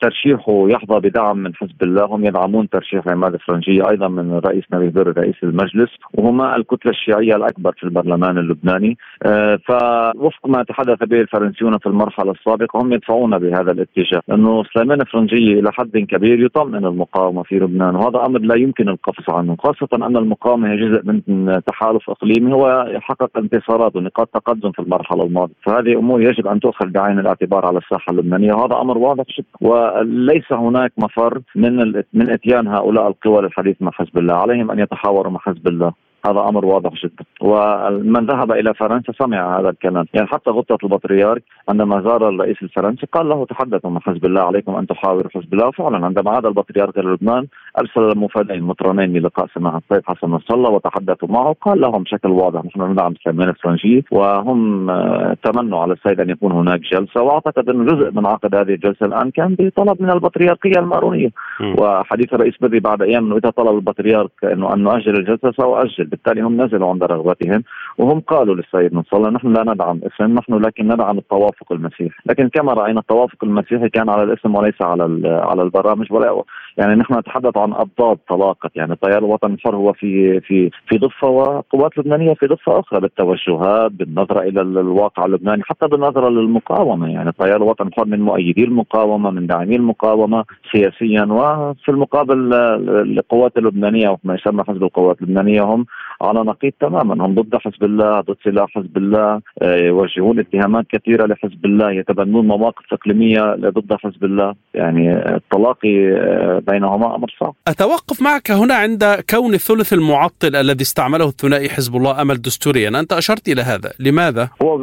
ترشيحه 0.00 0.68
يحظى 0.68 1.00
بدعم 1.00 1.38
من 1.38 1.54
حزب 1.54 1.82
الله. 1.82 2.04
هم 2.04 2.24
يدعمون 2.24 2.68
ترشيح 2.68 3.08
عماد 3.08 3.34
الفرنجية 3.34 3.82
أيضا 3.90 4.08
من 4.08 4.38
الرئيس 4.38 4.64
نبيل 4.72 4.90
بر 4.90 5.18
رئيس 5.18 5.34
المجلس 5.42 5.90
وهما 6.14 6.56
الكتلة 6.56 6.92
الشيعية 6.92 7.36
الأكبر 7.36 7.72
في 7.72 7.84
البرلمان 7.84 8.38
اللبناني. 8.38 8.98
آه، 9.22 9.58
فوفق 9.66 10.46
ما 10.46 10.62
تحدث 10.62 11.04
به 11.04 11.20
الفرنسيون 11.20 11.78
في 11.78 11.86
المرحلة 11.86 12.30
السابقة 12.30 12.82
هم 12.82 12.92
يدفعون 12.92 13.38
بهذا 13.38 13.72
الاتجاه. 13.72 14.22
أنه 14.32 14.64
سليمان 14.74 15.00
الفرنجية 15.00 15.60
إلى 15.60 15.72
حد 15.72 15.98
كبير 15.98 16.44
يطمئن 16.44 16.86
المقاومة 16.86 17.42
في 17.42 17.54
لبنان 17.54 17.96
وهذا 17.96 18.26
أمر 18.26 18.40
لا 18.40 18.56
يمكن 18.56 18.88
القفز 18.88 19.24
عنه 19.28 19.56
خاصة 19.58 20.06
أن 20.06 20.16
المقاومة 20.16 20.72
هي 20.72 20.76
جزء 20.76 21.02
من 21.04 21.60
تحالف 21.66 22.10
إقليمي 22.10 22.52
هو 22.52 22.86
يحقق 22.90 23.30
انتصارات 23.38 23.96
ونقاط 23.96 24.28
تقدم 24.28 24.72
في 24.72 24.78
المرحلة 24.78 25.24
الماضية. 25.24 25.54
فهذه 25.66 25.98
أمور 25.98 26.22
يجب 26.22 26.46
أن 26.46 26.60
تؤخذ 26.60 26.86
بعين 26.86 27.18
الاعتبار 27.18 27.66
على 27.66 27.78
الساحة 27.78 28.10
اللبنانية 28.10 28.52
وهذا 28.52 28.80
أمر 28.80 28.98
واضح 29.04 29.24
جدا 29.38 29.48
وليس 29.60 30.52
هناك 30.52 30.92
مفر 30.98 31.40
من 31.54 32.02
من 32.12 32.30
إتيان 32.30 32.68
هؤلاء 32.68 33.08
القوى 33.08 33.42
للحديث 33.42 33.76
مع 33.80 33.90
حزب 33.90 34.18
الله 34.18 34.34
عليهم 34.34 34.70
أن 34.70 34.78
يتحاوروا 34.78 35.32
مع 35.32 35.38
حزب 35.38 35.68
الله. 35.68 35.92
هذا 36.26 36.40
أمر 36.40 36.66
واضح 36.66 36.90
جدا. 37.04 37.24
ومن 37.40 38.26
ذهب 38.26 38.52
إلى 38.52 38.74
فرنسا 38.74 39.12
سمع 39.18 39.60
هذا 39.60 39.68
الكلام. 39.70 40.06
يعني 40.14 40.26
حتى 40.26 40.50
غطة 40.50 40.78
البطريرك 40.84 41.42
عندما 41.68 42.00
زار 42.00 42.28
الرئيس 42.28 42.62
الفرنسي 42.62 43.06
قال 43.12 43.28
له 43.28 43.46
تحدثوا 43.46 43.90
مع 43.90 44.00
حزب 44.00 44.24
الله 44.24 44.42
عليكم 44.42 44.76
أن 44.76 44.86
تحاوروا 44.86 45.30
حزب 45.34 45.54
الله. 45.54 45.66
وفعلا 45.66 46.06
عندما 46.06 46.30
عاد 46.30 46.46
البطريرك 46.46 46.98
إلى 46.98 47.08
لبنان 47.08 47.46
أرسل 47.78 48.18
مفادين 48.18 48.62
مطرانين 48.62 49.12
للقاء 49.12 49.46
سماحه 49.54 49.78
السيد 49.78 50.02
حسن 50.06 50.28
نصر 50.30 50.54
الله 50.54 50.70
وتحدثوا 50.70 51.28
معه. 51.28 51.56
قال 51.60 51.80
لهم 51.80 52.02
بشكل 52.02 52.28
واضح 52.28 52.64
نحن 52.64 52.82
ندعم 52.82 53.14
سليمان 53.24 53.48
الفرنجي 53.48 54.04
وهم 54.10 54.90
آه، 54.90 55.36
تمنوا 55.42 55.78
على 55.78 55.92
السيد 55.92 56.20
أن 56.20 56.30
يكون 56.30 56.52
هناك 56.52 56.80
جلسة. 56.80 57.22
وأعتقد 57.22 57.68
أن 57.68 57.86
جزء 57.86 58.10
من 58.10 58.26
عقد 58.26 58.54
هذه 58.54 58.74
الجلسة 58.74 59.06
الآن 59.06 59.30
كان 59.30 59.56
بطلب 59.58 60.02
من 60.02 60.10
البطريركية 60.10 60.78
المارونية. 60.78 61.30
وحديث 61.78 62.34
الرئيس 62.34 62.54
بدري 62.60 62.80
بعد 62.80 63.02
أيام 63.02 63.26
انه 63.26 63.36
إذا 63.36 63.50
طلب 63.50 63.74
البطريرك 63.74 64.30
إنه 64.44 64.74
أن 64.74 64.82
نؤجل 64.82 65.16
الجلسة 65.16 65.52
سأؤجل. 65.52 66.13
بالتالي 66.14 66.40
هم 66.42 66.62
نزلوا 66.62 66.88
عند 66.88 67.02
رغبتهم 67.04 67.62
وهم 67.98 68.20
قالوا 68.20 68.54
للسيد 68.54 68.94
نصر 68.94 69.30
نحن 69.30 69.52
لا 69.52 69.62
ندعم 69.72 70.00
إسم 70.08 70.34
نحن 70.34 70.54
لكن 70.54 70.84
ندعم 70.92 71.18
التوافق 71.18 71.72
المسيحي. 71.72 72.16
لكن 72.26 72.48
كما 72.48 72.72
رأينا 72.72 73.00
التوافق 73.00 73.44
المسيحي 73.44 73.88
كان 73.88 74.08
على 74.08 74.22
الإسم 74.22 74.54
وليس 74.54 74.82
على 74.82 75.28
على 75.28 75.62
البرامج 75.62 76.12
ولا 76.12 76.42
يعني 76.76 76.94
نحن 76.94 77.18
نتحدث 77.18 77.56
عن 77.56 77.72
اضداد 77.72 78.18
تلاقت 78.28 78.70
يعني 78.76 78.92
التيار 78.92 79.18
الوطني 79.18 79.54
الحر 79.54 79.76
هو 79.76 79.92
في 79.92 80.40
في 80.40 80.70
في 80.88 80.98
ضفة 80.98 81.28
وقوات 81.28 81.98
لبنانية 81.98 82.34
في 82.34 82.46
ضفة 82.46 82.80
أخرى 82.80 83.00
بالتوجهات 83.00 83.92
بالنظرة 83.92 84.40
إلى 84.40 84.60
الواقع 84.60 85.24
اللبناني 85.24 85.62
حتى 85.62 85.86
بالنظرة 85.88 86.28
للمقاومة 86.28 87.12
يعني 87.12 87.28
التيار 87.28 87.56
الوطني 87.56 87.88
الحر 87.88 88.04
من 88.04 88.20
مؤيدي 88.20 88.64
المقاومة 88.64 89.30
من 89.30 89.46
داعمي 89.46 89.76
المقاومة 89.76 90.44
سياسيا 90.72 91.24
وفي 91.24 91.88
المقابل 91.88 92.54
القوات 92.54 93.56
اللبنانية 93.56 94.08
وما 94.08 94.34
يسمى 94.34 94.64
حزب 94.64 94.82
القوات 94.82 95.22
اللبنانية 95.22 95.62
هم 95.62 95.86
على 96.22 96.40
نقيض 96.40 96.72
تماما 96.80 97.26
هم 97.26 97.34
ضد 97.34 97.56
حزب 97.56 97.84
الله 97.84 98.20
ضد 98.20 98.36
سلاح 98.44 98.68
حزب 98.74 98.96
الله 98.96 99.40
آه، 99.62 99.76
يوجهون 99.76 100.38
اتهامات 100.38 100.86
كثيرة 100.88 101.26
لحزب 101.26 101.64
الله 101.64 101.92
يتبنون 101.92 102.46
مواقف 102.46 102.92
إقليمية 102.92 103.54
ضد 103.54 103.92
حزب 103.92 104.24
الله 104.24 104.54
يعني 104.74 105.34
التلاقي 105.36 106.12
آه، 106.12 106.62
بينهما 106.64 107.14
أمر 107.14 107.34
صعب. 107.40 107.54
أتوقف 107.68 108.22
معك 108.22 108.50
هنا 108.50 108.74
عند 108.74 109.04
كون 109.30 109.54
الثلث 109.54 109.92
المعطل 109.92 110.56
الذي 110.56 110.82
استعمله 110.82 111.28
الثنائي 111.28 111.68
حزب 111.68 111.96
الله 111.96 112.22
أمل 112.22 112.42
دستوريا 112.42 112.88
أنت 113.00 113.12
أشرت 113.12 113.48
إلى 113.48 113.62
هذا. 113.62 113.90
لماذا؟ 114.00 114.48
هو 114.62 114.74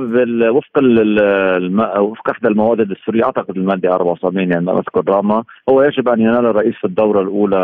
وفق 0.58 0.76
وفق 2.00 2.30
إحدى 2.30 2.48
المواد 2.48 2.80
الدستورية 2.80 3.24
أعتقد 3.24 3.58
المادة 3.58 3.94
74 3.94 4.52
يعني 4.52 4.72
أذكر 4.72 5.04
راما 5.08 5.44
هو 5.70 5.82
يجب 5.82 6.10
أن 6.10 6.22
ينال 6.22 6.46
الرئيس 6.46 6.76
في 6.76 6.88
الدورة 6.88 7.22
الأولى 7.22 7.62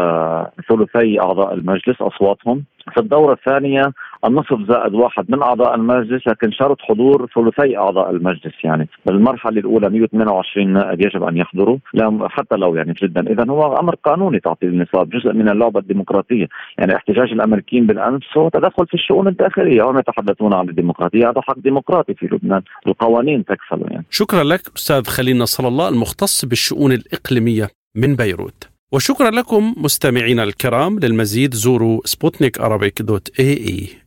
ثلثي 0.69 1.19
أعضاء 1.19 1.53
المجلس 1.53 2.01
أصواتهم. 2.01 2.63
في 2.93 2.99
الدورة 2.99 3.34
الثانية 3.34 3.84
النصف 4.27 4.59
زائد 4.69 4.93
واحد 4.93 5.25
من 5.29 5.41
أعضاء 5.41 5.75
المجلس 5.75 6.27
لكن 6.27 6.51
شرط 6.51 6.81
حضور 6.81 7.29
ثلثي 7.35 7.77
أعضاء 7.77 8.09
المجلس 8.09 8.53
يعني 8.63 8.87
بالمرحلة 9.05 9.59
الأولى 9.59 9.89
128 9.89 10.73
نائب 10.73 11.01
يجب 11.01 11.23
أن 11.23 11.37
يحضروا. 11.37 11.77
حتى 12.21 12.55
لو 12.55 12.75
يعني 12.75 12.93
جدا. 13.03 13.31
إذا 13.31 13.45
هو 13.49 13.79
أمر 13.79 13.95
قانوني 13.95 14.39
تعطيل 14.39 14.69
النصاب 14.69 15.09
جزء 15.09 15.33
من 15.33 15.49
اللعبة 15.49 15.79
الديمقراطية. 15.79 16.47
يعني 16.77 16.95
احتجاج 16.95 17.31
الأمريكيين 17.31 17.87
بالأمس 17.87 18.23
هو 18.37 18.49
تدخل 18.49 18.87
في 18.87 18.93
الشؤون 18.93 19.27
الداخلية 19.27 19.81
هم 19.81 19.99
يتحدثون 19.99 20.53
عن 20.53 20.69
الديمقراطية. 20.69 21.29
هذا 21.29 21.41
حق 21.41 21.59
ديمقراطي 21.59 22.13
في 22.13 22.25
لبنان. 22.25 22.61
القوانين 22.87 23.45
تكفل 23.45 23.81
يعني. 23.91 24.05
شكرا 24.09 24.43
لك 24.43 24.61
أستاذ 24.75 25.05
خليل 25.05 25.37
نصر 25.37 25.67
الله 25.67 25.89
المختص 25.89 26.45
بالشؤون 26.45 26.91
الإقليمية 26.91 27.67
من 27.95 28.15
بيروت. 28.15 28.69
وشكرا 28.91 29.31
لكم 29.31 29.73
مستمعينا 29.77 30.43
الكرام 30.43 30.99
للمزيد 30.99 31.53
زوروا 31.53 32.01
سبوتنيك 32.05 32.57
dot 33.01 33.39
ae. 33.39 34.06